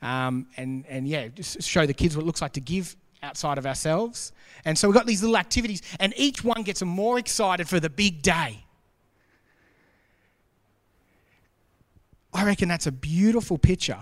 Um, 0.00 0.46
and, 0.56 0.84
and 0.86 1.08
yeah, 1.08 1.28
just 1.28 1.62
show 1.62 1.86
the 1.86 1.94
kids 1.94 2.16
what 2.16 2.22
it 2.22 2.26
looks 2.26 2.42
like 2.42 2.52
to 2.52 2.60
give 2.60 2.94
outside 3.22 3.58
of 3.58 3.66
ourselves. 3.66 4.32
And 4.64 4.78
so 4.78 4.86
we've 4.86 4.94
got 4.94 5.06
these 5.06 5.22
little 5.22 5.36
activities, 5.36 5.82
and 5.98 6.12
each 6.16 6.44
one 6.44 6.62
gets 6.62 6.80
them 6.80 6.88
more 6.88 7.18
excited 7.18 7.68
for 7.68 7.80
the 7.80 7.90
big 7.90 8.22
day. 8.22 8.63
I 12.44 12.48
reckon 12.48 12.68
that's 12.68 12.86
a 12.86 12.92
beautiful 12.92 13.56
picture 13.56 14.00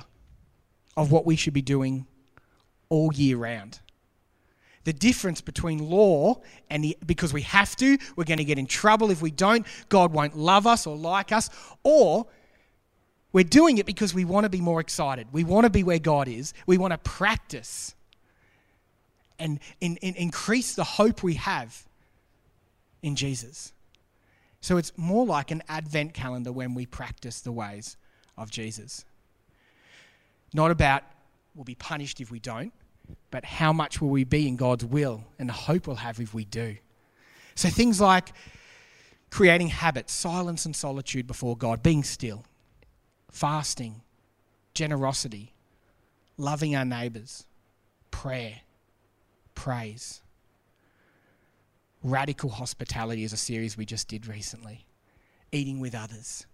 of 0.97 1.13
what 1.13 1.25
we 1.25 1.37
should 1.37 1.55
be 1.55 1.63
doing 1.63 2.09
all 2.89 3.13
year 3.15 3.37
round. 3.37 3.79
The 4.83 4.93
difference 4.93 5.41
between 5.41 5.79
law 5.79 6.41
and 6.69 6.83
the, 6.83 6.99
because 7.07 7.33
we 7.33 7.43
have 7.43 7.77
to, 7.77 7.97
we're 8.17 8.25
going 8.25 8.39
to 8.39 8.45
get 8.45 8.59
in 8.59 8.67
trouble 8.67 9.13
if 9.13 9.23
we 9.23 9.31
don't, 9.31 9.65
God 9.89 10.13
won't 10.13 10.37
love 10.37 10.67
us 10.67 10.89
or 10.89 10.97
like 10.97 11.31
us, 11.31 11.51
or 11.85 12.27
we're 13.33 13.45
doing 13.45 13.79
it 13.79 13.87
because 13.87 14.13
we 14.13 14.25
want 14.25 14.43
to 14.43 14.51
be 14.51 14.61
more 14.61 14.81
excited. 14.81 15.29
We 15.31 15.45
want 15.45 15.65
to 15.67 15.71
be 15.71 15.85
where 15.85 16.01
God 16.01 16.27
is. 16.27 16.53
We 16.67 16.79
want 16.79 16.91
to 16.91 16.99
practice 16.99 17.95
and 19.39 19.61
in, 19.81 19.99
in, 19.99 20.17
increase 20.17 20.75
the 20.75 20.83
hope 20.85 21.23
we 21.23 21.35
have 21.35 21.87
in 23.03 23.15
Jesus. 23.15 23.73
So 24.61 24.79
it's 24.79 24.93
more 24.97 25.25
like 25.25 25.53
an 25.53 25.63
advent 25.69 26.13
calendar 26.13 26.51
when 26.51 26.75
we 26.75 26.87
practice 26.87 27.41
the 27.41 27.53
ways 27.53 27.97
of 28.37 28.51
Jesus. 28.51 29.05
Not 30.53 30.71
about 30.71 31.03
we'll 31.55 31.65
be 31.65 31.75
punished 31.75 32.21
if 32.21 32.31
we 32.31 32.39
don't, 32.39 32.73
but 33.31 33.45
how 33.45 33.73
much 33.73 34.01
will 34.01 34.11
we 34.11 34.25
be 34.25 34.49
in 34.49 34.57
God's 34.57 34.85
will 34.85 35.25
and 35.39 35.49
the 35.49 35.55
hope 35.55 35.87
we'll 35.87 35.97
have 35.97 36.21
if 36.21 36.35
we 36.35 36.45
do. 36.45 36.77
So 37.55 37.69
things 37.69 38.01
like 38.01 38.33
creating 39.31 39.69
habits, 39.69 40.13
silence 40.13 40.67
and 40.67 40.75
solitude 40.75 41.27
before 41.27 41.57
God, 41.57 41.83
being 41.83 42.05
still, 42.05 42.45
fasting, 43.31 44.03
generosity, 44.75 45.53
loving 46.37 46.75
our 46.75 46.85
neighbours, 46.85 47.47
prayer, 48.11 48.61
praise. 49.55 50.21
Radical 52.03 52.51
hospitality 52.51 53.25
is 53.25 53.33
a 53.33 53.37
series 53.37 53.77
we 53.77 53.87
just 53.87 54.09
did 54.09 54.27
recently. 54.27 54.87
Eating 55.53 55.79
with 55.81 55.95
others. 55.95 56.47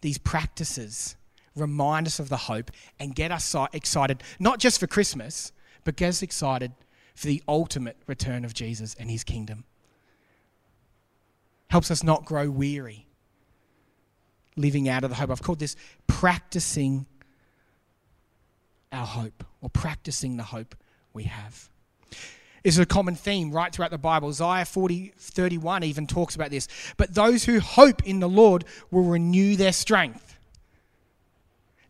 These 0.00 0.18
practices 0.18 1.16
remind 1.54 2.06
us 2.06 2.18
of 2.18 2.28
the 2.28 2.36
hope 2.36 2.70
and 3.00 3.14
get 3.14 3.32
us 3.32 3.54
excited, 3.72 4.22
not 4.38 4.58
just 4.58 4.78
for 4.78 4.86
Christmas, 4.86 5.52
but 5.84 5.96
get 5.96 6.10
us 6.10 6.22
excited 6.22 6.72
for 7.14 7.26
the 7.26 7.42
ultimate 7.48 7.96
return 8.06 8.44
of 8.44 8.52
Jesus 8.52 8.94
and 8.98 9.10
his 9.10 9.24
kingdom. 9.24 9.64
Helps 11.68 11.90
us 11.90 12.04
not 12.04 12.24
grow 12.24 12.50
weary 12.50 13.06
living 14.56 14.88
out 14.88 15.04
of 15.04 15.10
the 15.10 15.16
hope. 15.16 15.30
I've 15.30 15.42
called 15.42 15.58
this 15.58 15.76
practicing 16.06 17.06
our 18.92 19.06
hope 19.06 19.44
or 19.60 19.68
practicing 19.70 20.36
the 20.36 20.42
hope 20.44 20.74
we 21.12 21.24
have. 21.24 21.68
Is 22.66 22.80
a 22.80 22.84
common 22.84 23.14
theme 23.14 23.52
right 23.52 23.72
throughout 23.72 23.92
the 23.92 23.96
Bible. 23.96 24.28
Isaiah 24.30 24.64
40, 24.64 25.12
31 25.16 25.84
even 25.84 26.08
talks 26.08 26.34
about 26.34 26.50
this. 26.50 26.66
But 26.96 27.14
those 27.14 27.44
who 27.44 27.60
hope 27.60 28.04
in 28.04 28.18
the 28.18 28.28
Lord 28.28 28.64
will 28.90 29.04
renew 29.04 29.54
their 29.54 29.72
strength. 29.72 30.36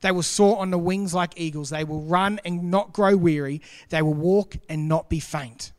They 0.03 0.13
will 0.13 0.23
soar 0.23 0.59
on 0.59 0.71
the 0.71 0.77
wings 0.77 1.15
like 1.15 1.41
eagles. 1.41 1.71
They 1.71 1.85
will 1.85 2.03
run 2.03 2.41
and 2.45 2.71
not 2.71 2.93
grow 2.93 3.17
weary. 3.17 3.63
They 3.89 4.03
will 4.03 4.13
walk 4.13 4.57
and 4.69 4.87
not 4.87 5.09
be 5.09 5.19
faint 5.19 5.73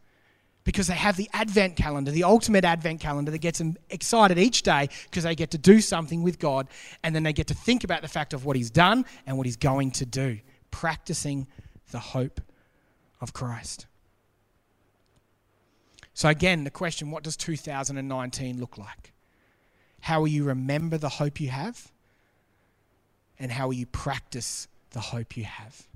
because 0.63 0.88
they 0.88 0.95
have 0.95 1.15
the 1.15 1.29
Advent 1.31 1.75
calendar, 1.75 2.10
the 2.10 2.23
ultimate 2.23 2.65
Advent 2.65 2.99
calendar 2.99 3.29
that 3.29 3.38
gets 3.38 3.60
them 3.60 3.77
excited 3.91 4.39
each 4.39 4.63
day 4.63 4.89
because 5.03 5.25
they 5.25 5.36
get 5.36 5.51
to 5.51 5.60
do 5.60 5.79
something 5.79 6.23
with 6.23 6.39
God 6.39 6.69
and 7.03 7.13
then 7.13 7.21
they 7.21 7.33
get 7.33 7.45
to 7.47 7.53
think 7.53 7.83
about 7.83 8.01
the 8.01 8.07
fact 8.07 8.33
of 8.33 8.45
what 8.45 8.55
He's 8.55 8.71
done 8.71 9.05
and 9.27 9.38
what 9.38 9.45
He's 9.45 9.57
going 9.57 9.91
to 9.91 10.07
do, 10.07 10.39
practicing 10.71 11.45
the 11.91 11.99
hope 11.99 12.41
of 13.21 13.31
Christ. 13.31 13.86
So, 16.17 16.30
again, 16.30 16.63
the 16.63 16.71
question 16.71 17.12
what 17.12 17.21
does 17.21 17.38
2019 17.38 18.60
look 18.60 18.80
like? 18.80 19.13
How 19.99 20.19
will 20.19 20.27
you 20.27 20.45
remember 20.45 20.97
the 20.97 21.10
hope 21.10 21.39
you 21.39 21.49
have? 21.49 21.91
And 23.38 23.51
how 23.51 23.67
will 23.67 23.75
you 23.75 23.86
practice 23.86 24.67
the 24.89 24.99
hope 24.99 25.38
you 25.38 25.43
have? 25.43 25.88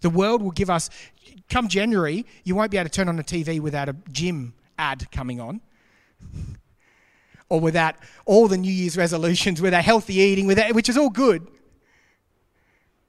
The 0.00 0.10
world 0.10 0.42
will 0.42 0.52
give 0.52 0.70
us, 0.70 0.90
come 1.50 1.66
January, 1.66 2.24
you 2.44 2.54
won't 2.54 2.70
be 2.70 2.76
able 2.76 2.88
to 2.88 2.94
turn 2.94 3.08
on 3.08 3.16
the 3.16 3.24
TV 3.24 3.58
without 3.58 3.88
a 3.88 3.96
gym 4.12 4.54
ad 4.78 5.10
coming 5.10 5.40
on. 5.40 5.60
or 7.48 7.58
without 7.58 7.96
all 8.26 8.46
the 8.46 8.58
New 8.58 8.72
Year's 8.72 8.96
resolutions, 8.96 9.60
without 9.60 9.82
healthy 9.82 10.18
eating, 10.18 10.46
without, 10.46 10.72
which 10.72 10.88
is 10.88 10.96
all 10.96 11.10
good. 11.10 11.44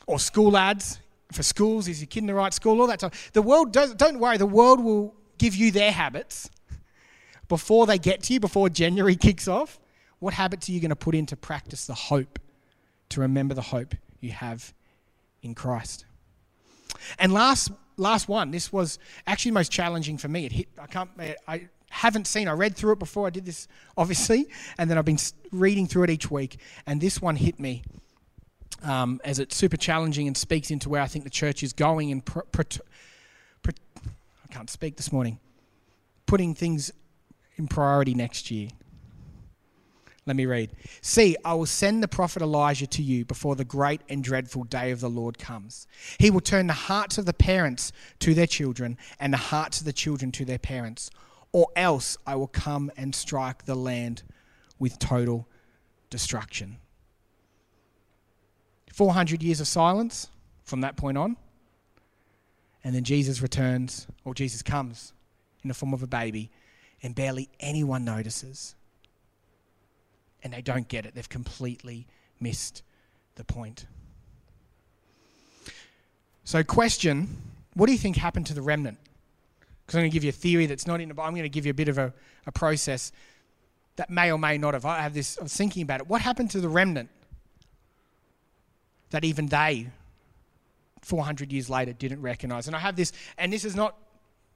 Or 0.07 0.17
school 0.17 0.57
ads 0.57 0.97
for 1.31 1.43
schools, 1.43 1.87
is 1.87 2.01
your 2.01 2.07
kid 2.07 2.23
in 2.23 2.25
the 2.25 2.33
right 2.33 2.55
school, 2.55 2.81
all 2.81 2.87
that 2.87 3.01
stuff. 3.01 3.31
The 3.33 3.43
world, 3.43 3.71
does, 3.71 3.93
don't 3.93 4.17
worry, 4.17 4.37
the 4.37 4.47
world 4.47 4.83
will 4.83 5.13
give 5.39 5.55
you 5.55 5.71
their 5.71 5.91
habits 5.91 6.49
before 7.47 7.87
they 7.87 7.97
get 7.97 8.21
to 8.23 8.33
you, 8.33 8.39
before 8.39 8.69
January 8.69 9.15
kicks 9.27 9.47
off. 9.47 9.79
What 10.19 10.33
habits 10.33 10.69
are 10.69 10.73
you 10.73 10.79
going 10.79 10.89
to 10.89 10.95
put 10.95 11.15
in 11.15 11.25
to 11.27 11.35
practice 11.35 11.87
the 11.87 11.93
hope, 11.93 12.39
to 13.09 13.21
remember 13.21 13.53
the 13.53 13.61
hope 13.61 13.95
you 14.19 14.31
have 14.31 14.73
in 15.41 15.55
Christ? 15.55 16.05
And 17.17 17.33
last 17.33 17.71
last 17.97 18.27
one, 18.27 18.51
this 18.51 18.71
was 18.71 18.99
actually 19.27 19.51
most 19.51 19.71
challenging 19.71 20.17
for 20.17 20.27
me. 20.27 20.45
It 20.45 20.51
hit. 20.51 20.67
I 20.77 20.87
can't. 20.87 21.09
I 21.47 21.69
haven't 21.89 22.27
seen. 22.27 22.47
I 22.47 22.51
read 22.51 22.75
through 22.75 22.93
it 22.93 22.99
before 22.99 23.27
I 23.27 23.29
did 23.29 23.45
this, 23.45 23.67
obviously, 23.97 24.47
and 24.77 24.89
then 24.89 24.97
I've 24.97 25.05
been 25.05 25.19
reading 25.51 25.87
through 25.87 26.03
it 26.03 26.09
each 26.09 26.29
week. 26.29 26.59
And 26.85 26.99
this 26.99 27.21
one 27.21 27.35
hit 27.35 27.59
me 27.59 27.83
um, 28.83 29.19
as 29.23 29.39
it's 29.39 29.55
super 29.55 29.77
challenging 29.77 30.27
and 30.27 30.35
speaks 30.35 30.71
into 30.71 30.89
where 30.89 31.01
I 31.01 31.07
think 31.07 31.23
the 31.23 31.29
church 31.29 31.63
is 31.63 31.73
going 31.73 32.11
and 32.11 32.23
pr- 32.23 32.41
pr- 32.51 32.79
I 34.49 34.53
can't 34.53 34.69
speak 34.69 34.97
this 34.97 35.11
morning. 35.11 35.39
Putting 36.25 36.55
things 36.55 36.91
in 37.57 37.67
priority 37.67 38.13
next 38.13 38.49
year. 38.49 38.69
Let 40.25 40.35
me 40.35 40.45
read. 40.45 40.71
See, 41.01 41.35
I 41.43 41.55
will 41.55 41.65
send 41.65 42.03
the 42.03 42.07
prophet 42.07 42.41
Elijah 42.41 42.85
to 42.87 43.01
you 43.01 43.25
before 43.25 43.55
the 43.55 43.65
great 43.65 44.01
and 44.09 44.23
dreadful 44.23 44.63
day 44.63 44.91
of 44.91 44.99
the 44.99 45.09
Lord 45.09 45.39
comes. 45.39 45.87
He 46.19 46.29
will 46.29 46.41
turn 46.41 46.67
the 46.67 46.73
hearts 46.73 47.17
of 47.17 47.25
the 47.25 47.33
parents 47.33 47.91
to 48.19 48.33
their 48.33 48.45
children 48.45 48.97
and 49.19 49.33
the 49.33 49.37
hearts 49.37 49.79
of 49.79 49.85
the 49.85 49.93
children 49.93 50.31
to 50.33 50.45
their 50.45 50.59
parents, 50.59 51.09
or 51.51 51.67
else 51.75 52.15
I 52.27 52.35
will 52.35 52.47
come 52.47 52.91
and 52.95 53.15
strike 53.15 53.65
the 53.65 53.75
land 53.75 54.23
with 54.77 54.99
total 54.99 55.47
destruction. 56.09 56.77
400 58.93 59.41
years 59.41 59.59
of 59.59 59.67
silence 59.67 60.27
from 60.63 60.81
that 60.81 60.95
point 60.95 61.17
on. 61.17 61.37
And 62.83 62.95
then 62.95 63.03
Jesus 63.03 63.41
returns, 63.41 64.07
or 64.23 64.33
Jesus 64.33 64.61
comes 64.61 65.13
in 65.63 65.67
the 65.67 65.73
form 65.73 65.93
of 65.93 66.01
a 66.01 66.07
baby, 66.07 66.49
and 67.03 67.13
barely 67.13 67.49
anyone 67.59 68.05
notices 68.05 68.75
and 70.43 70.53
they 70.53 70.61
don't 70.61 70.87
get 70.87 71.05
it. 71.05 71.15
They've 71.15 71.27
completely 71.27 72.07
missed 72.39 72.83
the 73.35 73.43
point. 73.43 73.85
So, 76.43 76.63
question 76.63 77.27
what 77.75 77.85
do 77.85 77.91
you 77.91 77.97
think 77.97 78.17
happened 78.17 78.47
to 78.47 78.53
the 78.53 78.61
remnant? 78.61 78.97
Because 79.85 79.95
I'm 79.95 80.01
going 80.01 80.11
to 80.11 80.13
give 80.13 80.23
you 80.23 80.29
a 80.29 80.33
theory 80.33 80.65
that's 80.65 80.87
not 80.87 80.99
in 80.99 81.07
the 81.07 81.13
Bible. 81.13 81.27
I'm 81.27 81.33
going 81.33 81.43
to 81.43 81.49
give 81.49 81.65
you 81.65 81.71
a 81.71 81.75
bit 81.75 81.87
of 81.87 81.97
a, 81.97 82.13
a 82.45 82.51
process 82.51 83.11
that 83.95 84.09
may 84.09 84.31
or 84.31 84.39
may 84.39 84.57
not 84.57 84.73
have. 84.73 84.85
I 84.85 85.01
have 85.01 85.13
this, 85.13 85.37
I 85.39 85.43
was 85.43 85.55
thinking 85.55 85.83
about 85.83 86.01
it. 86.01 86.07
What 86.07 86.21
happened 86.21 86.51
to 86.51 86.59
the 86.59 86.67
remnant 86.67 87.09
that 89.11 89.23
even 89.23 89.47
they, 89.47 89.87
400 91.01 91.51
years 91.51 91.69
later, 91.69 91.93
didn't 91.93 92.21
recognize? 92.21 92.67
And 92.67 92.75
I 92.75 92.79
have 92.79 92.95
this, 92.95 93.11
and 93.37 93.51
this 93.51 93.65
is 93.65 93.75
not, 93.75 93.95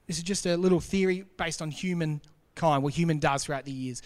this 0.06 0.18
is 0.18 0.22
just 0.22 0.46
a 0.46 0.56
little 0.56 0.80
theory 0.80 1.24
based 1.36 1.62
on 1.62 1.70
human 1.70 2.20
kind, 2.54 2.82
what 2.82 2.94
human 2.94 3.18
does 3.18 3.44
throughout 3.44 3.64
the 3.64 3.72
years. 3.72 4.02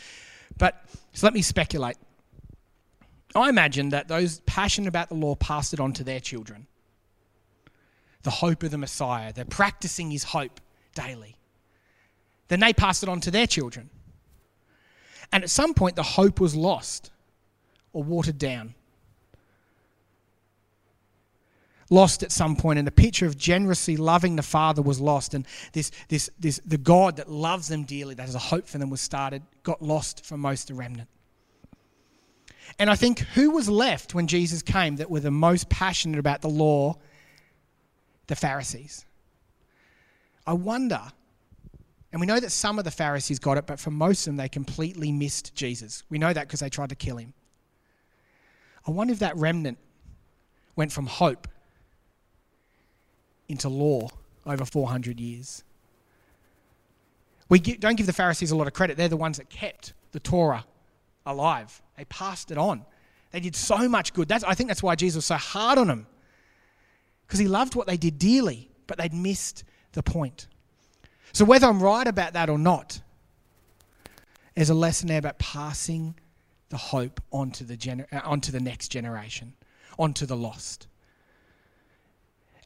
But 0.56 0.84
so 1.12 1.26
let 1.26 1.34
me 1.34 1.42
speculate. 1.42 1.96
I 3.34 3.48
imagine 3.48 3.90
that 3.90 4.08
those 4.08 4.40
passionate 4.40 4.88
about 4.88 5.08
the 5.08 5.14
law 5.14 5.34
passed 5.34 5.74
it 5.74 5.80
on 5.80 5.92
to 5.94 6.04
their 6.04 6.20
children. 6.20 6.66
The 8.22 8.30
hope 8.30 8.62
of 8.62 8.70
the 8.70 8.78
Messiah. 8.78 9.32
They're 9.32 9.44
practicing 9.44 10.10
his 10.10 10.24
hope 10.24 10.60
daily. 10.94 11.36
Then 12.48 12.60
they 12.60 12.72
passed 12.72 13.02
it 13.02 13.08
on 13.08 13.20
to 13.20 13.30
their 13.30 13.46
children. 13.46 13.90
And 15.30 15.44
at 15.44 15.50
some 15.50 15.74
point, 15.74 15.96
the 15.96 16.02
hope 16.02 16.40
was 16.40 16.56
lost 16.56 17.10
or 17.92 18.02
watered 18.02 18.38
down. 18.38 18.74
Lost 21.90 22.22
at 22.22 22.30
some 22.30 22.54
point, 22.54 22.78
and 22.78 22.86
the 22.86 22.92
picture 22.92 23.24
of 23.24 23.38
generously 23.38 23.96
loving 23.96 24.36
the 24.36 24.42
Father 24.42 24.82
was 24.82 25.00
lost, 25.00 25.32
and 25.32 25.46
this, 25.72 25.90
this, 26.08 26.28
this, 26.38 26.60
the 26.66 26.76
God 26.76 27.16
that 27.16 27.30
loves 27.30 27.68
them 27.68 27.84
dearly, 27.84 28.14
that 28.14 28.26
has 28.26 28.34
a 28.34 28.38
hope 28.38 28.66
for 28.66 28.76
them, 28.76 28.90
was 28.90 29.00
started, 29.00 29.42
got 29.62 29.80
lost 29.80 30.26
for 30.26 30.36
most 30.36 30.68
of 30.68 30.76
the 30.76 30.80
remnant. 30.80 31.08
And 32.78 32.90
I 32.90 32.94
think 32.94 33.20
who 33.20 33.50
was 33.50 33.70
left 33.70 34.14
when 34.14 34.26
Jesus 34.26 34.62
came 34.62 34.96
that 34.96 35.10
were 35.10 35.20
the 35.20 35.30
most 35.30 35.70
passionate 35.70 36.18
about 36.18 36.42
the 36.42 36.48
law? 36.48 36.96
The 38.26 38.36
Pharisees. 38.36 39.06
I 40.46 40.52
wonder, 40.52 41.00
and 42.12 42.20
we 42.20 42.26
know 42.26 42.38
that 42.38 42.50
some 42.50 42.78
of 42.78 42.84
the 42.84 42.90
Pharisees 42.90 43.38
got 43.38 43.56
it, 43.56 43.66
but 43.66 43.80
for 43.80 43.90
most 43.90 44.26
of 44.26 44.32
them, 44.32 44.36
they 44.36 44.50
completely 44.50 45.10
missed 45.10 45.54
Jesus. 45.54 46.02
We 46.10 46.18
know 46.18 46.32
that 46.32 46.46
because 46.46 46.60
they 46.60 46.68
tried 46.68 46.90
to 46.90 46.94
kill 46.94 47.16
him. 47.16 47.32
I 48.86 48.90
wonder 48.90 49.12
if 49.12 49.18
that 49.20 49.36
remnant 49.36 49.78
went 50.76 50.92
from 50.92 51.06
hope 51.06 51.48
into 53.48 53.68
law 53.68 54.08
over 54.46 54.64
400 54.64 55.20
years. 55.20 55.64
We 57.48 57.58
don't 57.58 57.96
give 57.96 58.06
the 58.06 58.12
Pharisees 58.12 58.50
a 58.50 58.56
lot 58.56 58.66
of 58.66 58.74
credit. 58.74 58.96
They're 58.96 59.08
the 59.08 59.16
ones 59.16 59.38
that 59.38 59.48
kept 59.48 59.94
the 60.12 60.20
Torah 60.20 60.64
alive. 61.24 61.80
They 61.96 62.04
passed 62.04 62.50
it 62.50 62.58
on. 62.58 62.84
They 63.30 63.40
did 63.40 63.56
so 63.56 63.88
much 63.88 64.12
good. 64.12 64.28
That's, 64.28 64.44
I 64.44 64.54
think 64.54 64.68
that's 64.68 64.82
why 64.82 64.94
Jesus 64.94 65.16
was 65.16 65.26
so 65.26 65.36
hard 65.36 65.78
on 65.78 65.86
them. 65.86 66.06
Because 67.26 67.38
he 67.38 67.48
loved 67.48 67.74
what 67.74 67.86
they 67.86 67.96
did 67.96 68.18
dearly, 68.18 68.70
but 68.86 68.98
they'd 68.98 69.12
missed 69.12 69.64
the 69.92 70.02
point. 70.02 70.46
So, 71.32 71.44
whether 71.44 71.66
I'm 71.66 71.82
right 71.82 72.06
about 72.06 72.32
that 72.32 72.48
or 72.48 72.58
not, 72.58 73.00
there's 74.54 74.70
a 74.70 74.74
lesson 74.74 75.08
there 75.08 75.18
about 75.18 75.38
passing 75.38 76.14
the 76.70 76.78
hope 76.78 77.20
onto 77.30 77.64
the, 77.64 77.76
gener- 77.76 78.06
onto 78.26 78.50
the 78.50 78.60
next 78.60 78.88
generation, 78.88 79.54
onto 79.98 80.24
the 80.24 80.36
lost. 80.36 80.86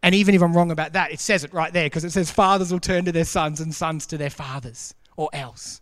And 0.03 0.15
even 0.15 0.35
if 0.35 0.43
I'm 0.43 0.53
wrong 0.57 0.71
about 0.71 0.95
that, 0.95 1.13
it 1.13 1.21
says 1.21 1.45
it 1.45 1.55
right 1.55 1.73
there 1.73 1.87
because 1.87 2.05
it 2.05 2.11
says 2.11 2.31
fathers 2.31 2.73
will 2.73 2.81
turn 2.81 3.05
to 3.05 3.13
their 3.13 3.25
sons 3.25 3.61
and 3.61 3.75
sons 3.75 4.07
to 4.07 4.19
their 4.19 4.31
fathers 4.31 4.95
or 5.17 5.29
else. 5.33 5.81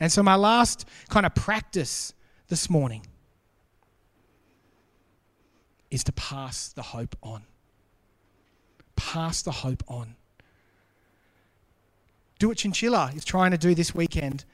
And 0.00 0.10
so, 0.10 0.22
my 0.22 0.34
last 0.34 0.88
kind 1.08 1.24
of 1.24 1.34
practice 1.34 2.14
this 2.48 2.68
morning 2.68 3.06
is 5.90 6.02
to 6.04 6.12
pass 6.12 6.72
the 6.72 6.82
hope 6.82 7.14
on. 7.22 7.44
Pass 8.96 9.42
the 9.42 9.52
hope 9.52 9.84
on. 9.86 10.16
Do 12.40 12.48
what 12.48 12.58
Chinchilla 12.58 13.12
is 13.14 13.24
trying 13.24 13.52
to 13.52 13.58
do 13.58 13.76
this 13.76 13.94
weekend 13.94 14.44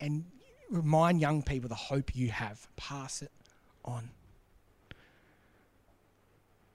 and 0.00 0.26
remind 0.70 1.20
young 1.20 1.42
people 1.42 1.68
the 1.70 1.74
hope 1.74 2.14
you 2.14 2.30
have. 2.30 2.68
Pass 2.76 3.22
it 3.22 3.32
on. 3.84 4.10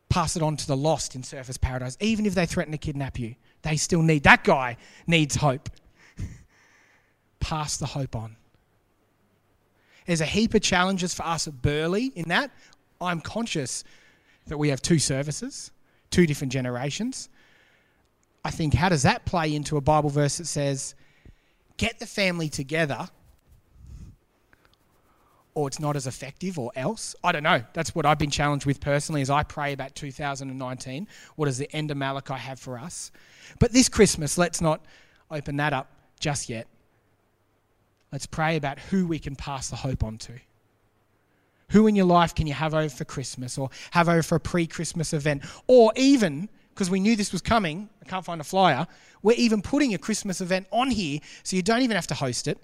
Pass 0.10 0.36
it 0.36 0.42
on 0.42 0.58
to 0.58 0.68
the 0.68 0.76
lost 0.76 1.16
in 1.16 1.22
Surfers 1.22 1.60
Paradise. 1.60 1.96
Even 2.00 2.26
if 2.26 2.34
they 2.34 2.46
threaten 2.46 2.72
to 2.72 2.78
kidnap 2.78 3.20
you, 3.20 3.36
they 3.62 3.78
still 3.78 4.02
need, 4.02 4.24
that 4.24 4.44
guy 4.44 4.78
needs 5.06 5.36
hope. 5.36 5.70
Pass 7.40 7.78
the 7.78 7.86
hope 7.86 8.16
on. 8.16 8.36
There's 10.08 10.22
a 10.22 10.26
heap 10.26 10.56
of 10.56 10.62
challenges 10.62 11.14
for 11.14 11.24
us 11.24 11.48
at 11.48 11.62
Burleigh 11.62 12.10
in 12.16 12.30
that. 12.30 12.50
I'm 13.00 13.22
conscious 13.22 13.84
that 14.48 14.58
we 14.58 14.70
have 14.70 14.82
two 14.82 14.98
services, 14.98 15.72
two 16.10 16.26
different 16.26 16.52
generations. 16.52 17.30
I 18.44 18.50
think, 18.50 18.74
how 18.74 18.90
does 18.90 19.04
that 19.04 19.26
play 19.26 19.54
into 19.54 19.78
a 19.78 19.82
Bible 19.82 20.10
verse 20.10 20.40
that 20.40 20.48
says, 20.48 20.96
get 21.78 22.00
the 22.00 22.08
family 22.08 22.50
together, 22.50 23.08
or 25.60 25.68
it's 25.68 25.80
not 25.80 25.98
as 25.98 26.08
effective, 26.08 26.58
or 26.58 26.72
else? 26.76 27.16
I 27.22 27.34
don't 27.34 27.44
know. 27.44 27.62
That's 27.74 27.94
what 27.94 28.06
I've 28.06 28.18
been 28.18 28.30
challenged 28.30 28.66
with 28.66 28.80
personally 28.80 29.22
as 29.22 29.30
I 29.30 29.44
pray 29.44 29.74
about 29.74 29.94
2019. 29.94 31.08
What 31.36 31.46
does 31.46 31.58
the 31.58 31.70
end 31.76 31.92
of 31.92 31.98
Malachi 31.98 32.36
have 32.36 32.60
for 32.60 32.80
us? 32.80 33.12
But 33.60 33.74
this 33.74 33.90
Christmas, 33.90 34.38
let's 34.38 34.62
not 34.62 34.80
open 35.30 35.58
that 35.58 35.74
up 35.74 35.92
just 36.20 36.48
yet. 36.48 36.68
Let's 38.14 38.26
pray 38.26 38.56
about 38.56 38.80
who 38.80 39.06
we 39.06 39.20
can 39.20 39.36
pass 39.36 39.70
the 39.70 39.76
hope 39.76 40.02
on 40.02 40.18
to. 40.20 40.34
Who 41.72 41.88
in 41.88 41.96
your 41.96 42.06
life 42.06 42.34
can 42.34 42.48
you 42.48 42.54
have 42.54 42.74
over 42.74 42.90
for 42.90 43.04
Christmas 43.04 43.58
or 43.58 43.70
have 43.92 44.08
over 44.08 44.24
for 44.24 44.36
a 44.36 44.40
pre 44.40 44.66
Christmas 44.66 45.12
event? 45.12 45.44
Or 45.68 45.92
even, 45.98 46.48
because 46.70 46.90
we 46.90 47.02
knew 47.02 47.18
this 47.18 47.34
was 47.34 47.42
coming, 47.42 47.90
I 48.02 48.10
can't 48.10 48.24
find 48.24 48.40
a 48.40 48.46
flyer, 48.46 48.88
we're 49.22 49.38
even 49.38 49.62
putting 49.62 49.94
a 49.94 49.98
Christmas 49.98 50.40
event 50.40 50.68
on 50.72 50.90
here 50.90 51.20
so 51.44 51.58
you 51.58 51.62
don't 51.62 51.82
even 51.82 51.96
have 51.96 52.08
to 52.08 52.16
host 52.16 52.48
it. 52.48 52.58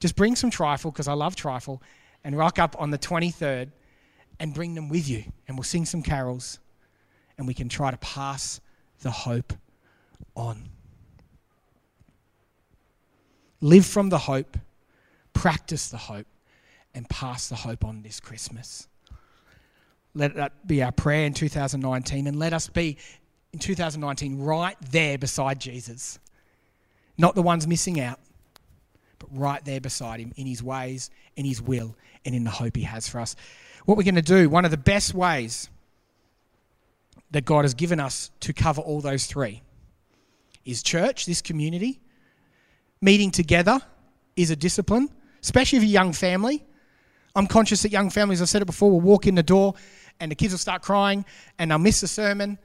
Just 0.00 0.16
bring 0.16 0.34
some 0.34 0.50
trifle, 0.50 0.90
because 0.90 1.08
I 1.08 1.12
love 1.12 1.36
trifle, 1.36 1.82
and 2.24 2.36
rock 2.36 2.58
up 2.58 2.74
on 2.78 2.90
the 2.90 2.98
23rd 2.98 3.70
and 4.38 4.54
bring 4.54 4.74
them 4.74 4.88
with 4.88 5.08
you. 5.08 5.24
And 5.46 5.56
we'll 5.56 5.64
sing 5.64 5.84
some 5.84 6.02
carols 6.02 6.58
and 7.38 7.46
we 7.46 7.54
can 7.54 7.68
try 7.68 7.90
to 7.90 7.96
pass 7.98 8.60
the 9.00 9.10
hope 9.10 9.54
on. 10.36 10.68
Live 13.62 13.86
from 13.86 14.10
the 14.10 14.18
hope, 14.18 14.58
practice 15.32 15.88
the 15.88 15.96
hope, 15.96 16.26
and 16.94 17.08
pass 17.08 17.48
the 17.48 17.54
hope 17.54 17.84
on 17.84 18.02
this 18.02 18.20
Christmas. 18.20 18.88
Let 20.14 20.34
that 20.34 20.66
be 20.66 20.82
our 20.82 20.92
prayer 20.92 21.24
in 21.24 21.34
2019, 21.34 22.26
and 22.26 22.38
let 22.38 22.52
us 22.52 22.68
be 22.68 22.98
in 23.52 23.58
2019 23.58 24.38
right 24.38 24.76
there 24.90 25.16
beside 25.16 25.60
Jesus. 25.60 26.18
Not 27.16 27.34
the 27.34 27.42
ones 27.42 27.66
missing 27.66 28.00
out, 28.00 28.18
but 29.20 29.28
right 29.30 29.64
there 29.64 29.80
beside 29.80 30.18
him 30.18 30.32
in 30.34 30.46
his 30.46 30.62
ways, 30.62 31.10
in 31.36 31.44
his 31.44 31.62
will, 31.62 31.94
and 32.24 32.34
in 32.34 32.42
the 32.42 32.50
hope 32.50 32.74
he 32.74 32.82
has 32.82 33.08
for 33.08 33.20
us. 33.20 33.36
What 33.84 33.96
we're 33.96 34.02
going 34.04 34.16
to 34.16 34.22
do, 34.22 34.50
one 34.50 34.64
of 34.64 34.72
the 34.72 34.76
best 34.76 35.14
ways 35.14 35.68
that 37.30 37.44
God 37.44 37.64
has 37.64 37.74
given 37.74 38.00
us 38.00 38.30
to 38.40 38.52
cover 38.52 38.80
all 38.80 39.00
those 39.00 39.26
three 39.26 39.62
is 40.64 40.82
church, 40.82 41.26
this 41.26 41.40
community, 41.40 42.00
meeting 43.00 43.30
together 43.30 43.80
is 44.36 44.50
a 44.50 44.56
discipline, 44.56 45.08
especially 45.42 45.78
if 45.78 45.84
you're 45.84 45.90
a 45.90 46.04
young 46.04 46.12
family. 46.12 46.64
I'm 47.36 47.46
conscious 47.46 47.82
that 47.82 47.92
young 47.92 48.10
families, 48.10 48.42
I've 48.42 48.48
said 48.48 48.62
it 48.62 48.66
before, 48.66 48.90
will 48.90 49.00
walk 49.00 49.26
in 49.26 49.34
the 49.34 49.42
door 49.42 49.74
and 50.18 50.30
the 50.30 50.34
kids 50.34 50.52
will 50.52 50.58
start 50.58 50.82
crying 50.82 51.24
and 51.58 51.70
they'll 51.70 51.78
miss 51.78 52.00
the 52.00 52.08
sermon 52.08 52.58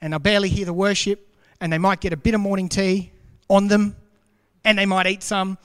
and 0.00 0.12
they'll 0.12 0.20
barely 0.20 0.48
hear 0.48 0.66
the 0.66 0.72
worship 0.72 1.34
and 1.60 1.72
they 1.72 1.78
might 1.78 2.00
get 2.00 2.12
a 2.12 2.16
bit 2.16 2.34
of 2.34 2.40
morning 2.40 2.68
tea 2.68 3.12
on 3.48 3.68
them 3.68 3.96
and 4.64 4.78
they 4.78 4.86
might 4.86 5.06
eat 5.06 5.22
some 5.22 5.56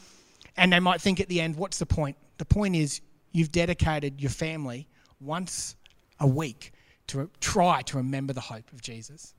and 0.57 0.71
they 0.71 0.79
might 0.79 1.01
think 1.01 1.19
at 1.19 1.27
the 1.27 1.41
end, 1.41 1.55
what's 1.55 1.79
the 1.79 1.85
point? 1.85 2.17
The 2.37 2.45
point 2.45 2.75
is 2.75 3.01
you've 3.31 3.51
dedicated 3.51 4.21
your 4.21 4.31
family 4.31 4.87
once 5.19 5.75
a 6.19 6.27
week 6.27 6.71
to 7.07 7.29
try 7.39 7.81
to 7.83 7.97
remember 7.97 8.33
the 8.33 8.41
hope 8.41 8.71
of 8.71 8.81
Jesus. 8.81 9.33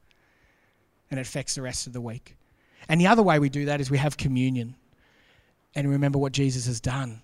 And 1.10 1.18
it 1.18 1.26
affects 1.26 1.54
the 1.54 1.62
rest 1.62 1.86
of 1.86 1.92
the 1.92 2.00
week. 2.00 2.36
And 2.88 3.00
the 3.00 3.06
other 3.06 3.22
way 3.22 3.38
we 3.38 3.48
do 3.48 3.66
that 3.66 3.80
is 3.80 3.90
we 3.90 3.98
have 3.98 4.16
communion 4.16 4.76
and 5.74 5.88
remember 5.90 6.18
what 6.18 6.32
Jesus 6.32 6.66
has 6.66 6.80
done 6.80 7.20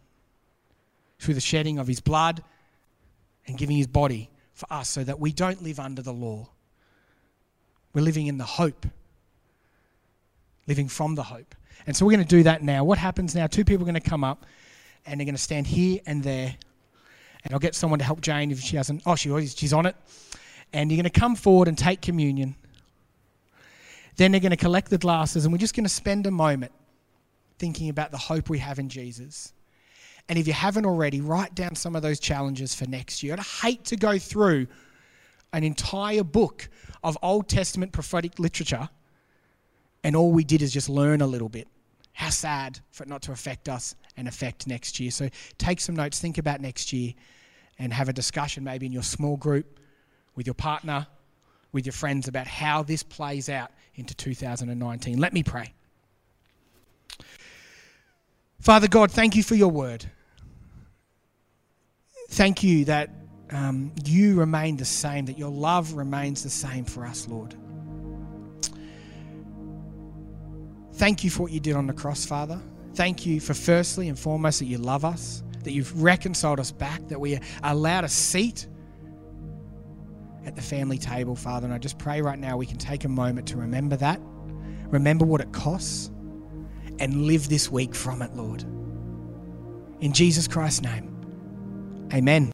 through 1.19 1.35
the 1.35 1.41
shedding 1.41 1.79
of 1.79 1.87
his 1.87 2.01
blood 2.01 2.43
and 3.47 3.57
giving 3.57 3.77
his 3.77 3.87
body 3.87 4.31
for 4.55 4.73
us 4.73 4.89
so 4.89 5.05
that 5.05 5.21
we 5.21 5.33
don't 5.33 5.63
live 5.63 5.81
under 5.81 6.03
the 6.03 6.13
law. 6.13 6.49
We're 7.95 8.03
living 8.03 8.27
in 8.27 8.39
the 8.39 8.45
hope, 8.45 8.87
living 10.67 10.89
from 10.89 11.15
the 11.15 11.25
hope. 11.25 11.55
And 11.87 11.97
so 11.97 12.05
we're 12.07 12.13
going 12.13 12.25
to 12.25 12.37
do 12.37 12.43
that 12.45 12.63
now. 12.63 12.85
What 12.85 12.99
happens 12.99 13.35
now? 13.35 13.47
Two 13.47 13.65
people 13.65 13.83
are 13.83 13.91
going 13.91 14.01
to 14.01 14.09
come 14.09 14.25
up 14.25 14.47
and 15.07 15.19
they're 15.19 15.25
going 15.25 15.35
to 15.35 15.41
stand 15.41 15.67
here 15.67 16.01
and 16.07 16.23
there. 16.23 16.55
And 17.45 17.53
I'll 17.53 17.61
get 17.61 17.75
someone 17.75 17.99
to 17.99 18.05
help 18.05 18.21
Jane 18.21 18.51
if 18.51 18.61
she 18.61 18.77
hasn't. 18.77 19.03
Oh, 19.05 19.17
she, 19.17 19.47
she's 19.47 19.73
on 19.73 19.87
it. 19.87 19.97
And 20.73 20.91
you're 20.91 20.97
going 20.97 21.11
to 21.11 21.21
come 21.21 21.35
forward 21.35 21.69
and 21.69 21.77
take 21.77 22.01
communion. 22.01 22.55
Then 24.17 24.31
they're 24.31 24.41
going 24.41 24.51
to 24.51 24.57
collect 24.57 24.91
the 24.91 24.99
glasses, 24.99 25.45
and 25.45 25.53
we're 25.53 25.59
just 25.59 25.75
going 25.75 25.85
to 25.85 25.91
spend 25.91 26.27
a 26.27 26.31
moment 26.31 26.73
thinking 27.59 27.89
about 27.89 28.11
the 28.11 28.19
hope 28.19 28.49
we 28.49 28.59
have 28.59 28.79
in 28.79 28.89
Jesus. 28.89 29.53
And 30.29 30.39
if 30.39 30.47
you 30.47 30.53
haven't 30.53 30.87
already, 30.87 31.21
write 31.21 31.55
down 31.55 31.75
some 31.75 31.97
of 31.97 32.03
those 32.03 32.21
challenges 32.21 32.75
for 32.75 32.87
next 32.87 33.23
year. 33.23 33.35
I'd 33.35 33.41
hate 33.41 33.85
to 33.87 33.97
go 33.97 34.19
through 34.19 34.67
an 35.53 35.65
entire 35.65 36.25
book 36.25 36.69
of 37.03 37.19
Old 37.23 37.49
Testament 37.49 37.93
prophetic 37.93 38.39
literature 38.39 38.89
and 40.05 40.17
all 40.17 40.33
we 40.33 40.45
did 40.45 40.63
is 40.63 40.73
just 40.73 40.89
learn 40.89 41.21
a 41.21 41.27
little 41.27 41.49
bit. 41.49 41.69
How 42.13 42.31
sad 42.31 42.81
for 42.91 43.05
it 43.05 43.09
not 43.09 43.23
to 43.23 43.33
affect 43.33 43.69
us 43.69 43.95
and 44.17 44.29
affect 44.29 44.67
next 44.67 45.01
year. 45.01 45.11
So 45.11 45.29
take 45.59 45.81
some 45.81 45.97
notes, 45.97 46.21
think 46.21 46.39
about 46.39 46.61
next 46.61 46.93
year, 46.93 47.15
and 47.79 47.93
have 47.93 48.09
a 48.09 48.13
discussion 48.13 48.65
maybe 48.65 48.87
in 48.87 48.93
your 48.93 49.03
small 49.03 49.37
group 49.37 49.81
with 50.35 50.47
your 50.47 50.55
partner, 50.55 51.07
with 51.73 51.87
your 51.87 51.93
friends 51.93 52.29
about 52.29 52.47
how 52.47 52.83
this 52.83 53.03
plays 53.03 53.49
out 53.49 53.71
into 53.95 54.15
2019. 54.15 55.19
Let 55.19 55.33
me 55.33 55.43
pray. 55.43 55.73
Father 58.61 58.89
God, 58.89 59.11
thank 59.11 59.35
you 59.35 59.43
for 59.43 59.55
your 59.55 59.71
word. 59.71 60.05
Thank 62.29 62.63
you 62.63 62.85
that 62.87 63.11
um, 63.51 63.93
you 64.05 64.37
remain 64.37 64.77
the 64.77 64.85
same, 64.85 65.27
that 65.27 65.39
your 65.39 65.51
love 65.51 65.95
remains 65.95 66.43
the 66.43 66.51
same 66.51 66.85
for 66.85 67.05
us, 67.05 67.27
Lord. 67.29 67.55
Thank 70.95 71.25
you 71.25 71.31
for 71.31 71.43
what 71.43 71.53
you 71.53 71.61
did 71.61 71.77
on 71.77 71.87
the 71.87 71.93
cross, 71.93 72.25
Father. 72.25 72.61
Thank 72.95 73.25
you 73.25 73.41
for 73.41 73.55
firstly 73.55 74.09
and 74.09 74.19
foremost 74.19 74.59
that 74.59 74.67
you 74.67 74.79
love 74.79 75.05
us, 75.05 75.43
that 75.65 75.73
you've 75.73 76.03
reconciled 76.03 76.61
us 76.61 76.71
back, 76.71 77.09
that 77.09 77.21
we 77.21 77.37
are 77.37 77.41
allowed 77.63 78.05
a 78.05 78.09
seat 78.09 78.67
at 80.45 80.57
the 80.57 80.63
family 80.63 80.99
table, 80.99 81.35
Father. 81.35 81.67
And 81.67 81.75
I 81.75 81.79
just 81.79 81.99
pray 81.99 82.21
right 82.21 82.39
now 82.39 82.57
we 82.57 82.67
can 82.67 82.79
take 82.79 83.05
a 83.05 83.09
moment 83.09 83.49
to 83.49 83.57
remember 83.57 83.97
that, 83.97 84.21
remember 84.89 85.25
what 85.25 85.41
it 85.41 85.53
costs, 85.53 86.11
and 86.99 87.27
live 87.27 87.49
this 87.49 87.71
week 87.71 87.95
from 87.95 88.21
it, 88.23 88.35
Lord. 88.35 88.63
In 90.01 90.13
Jesus 90.13 90.47
Christ's 90.49 90.83
name, 90.83 92.09
amen. 92.13 92.51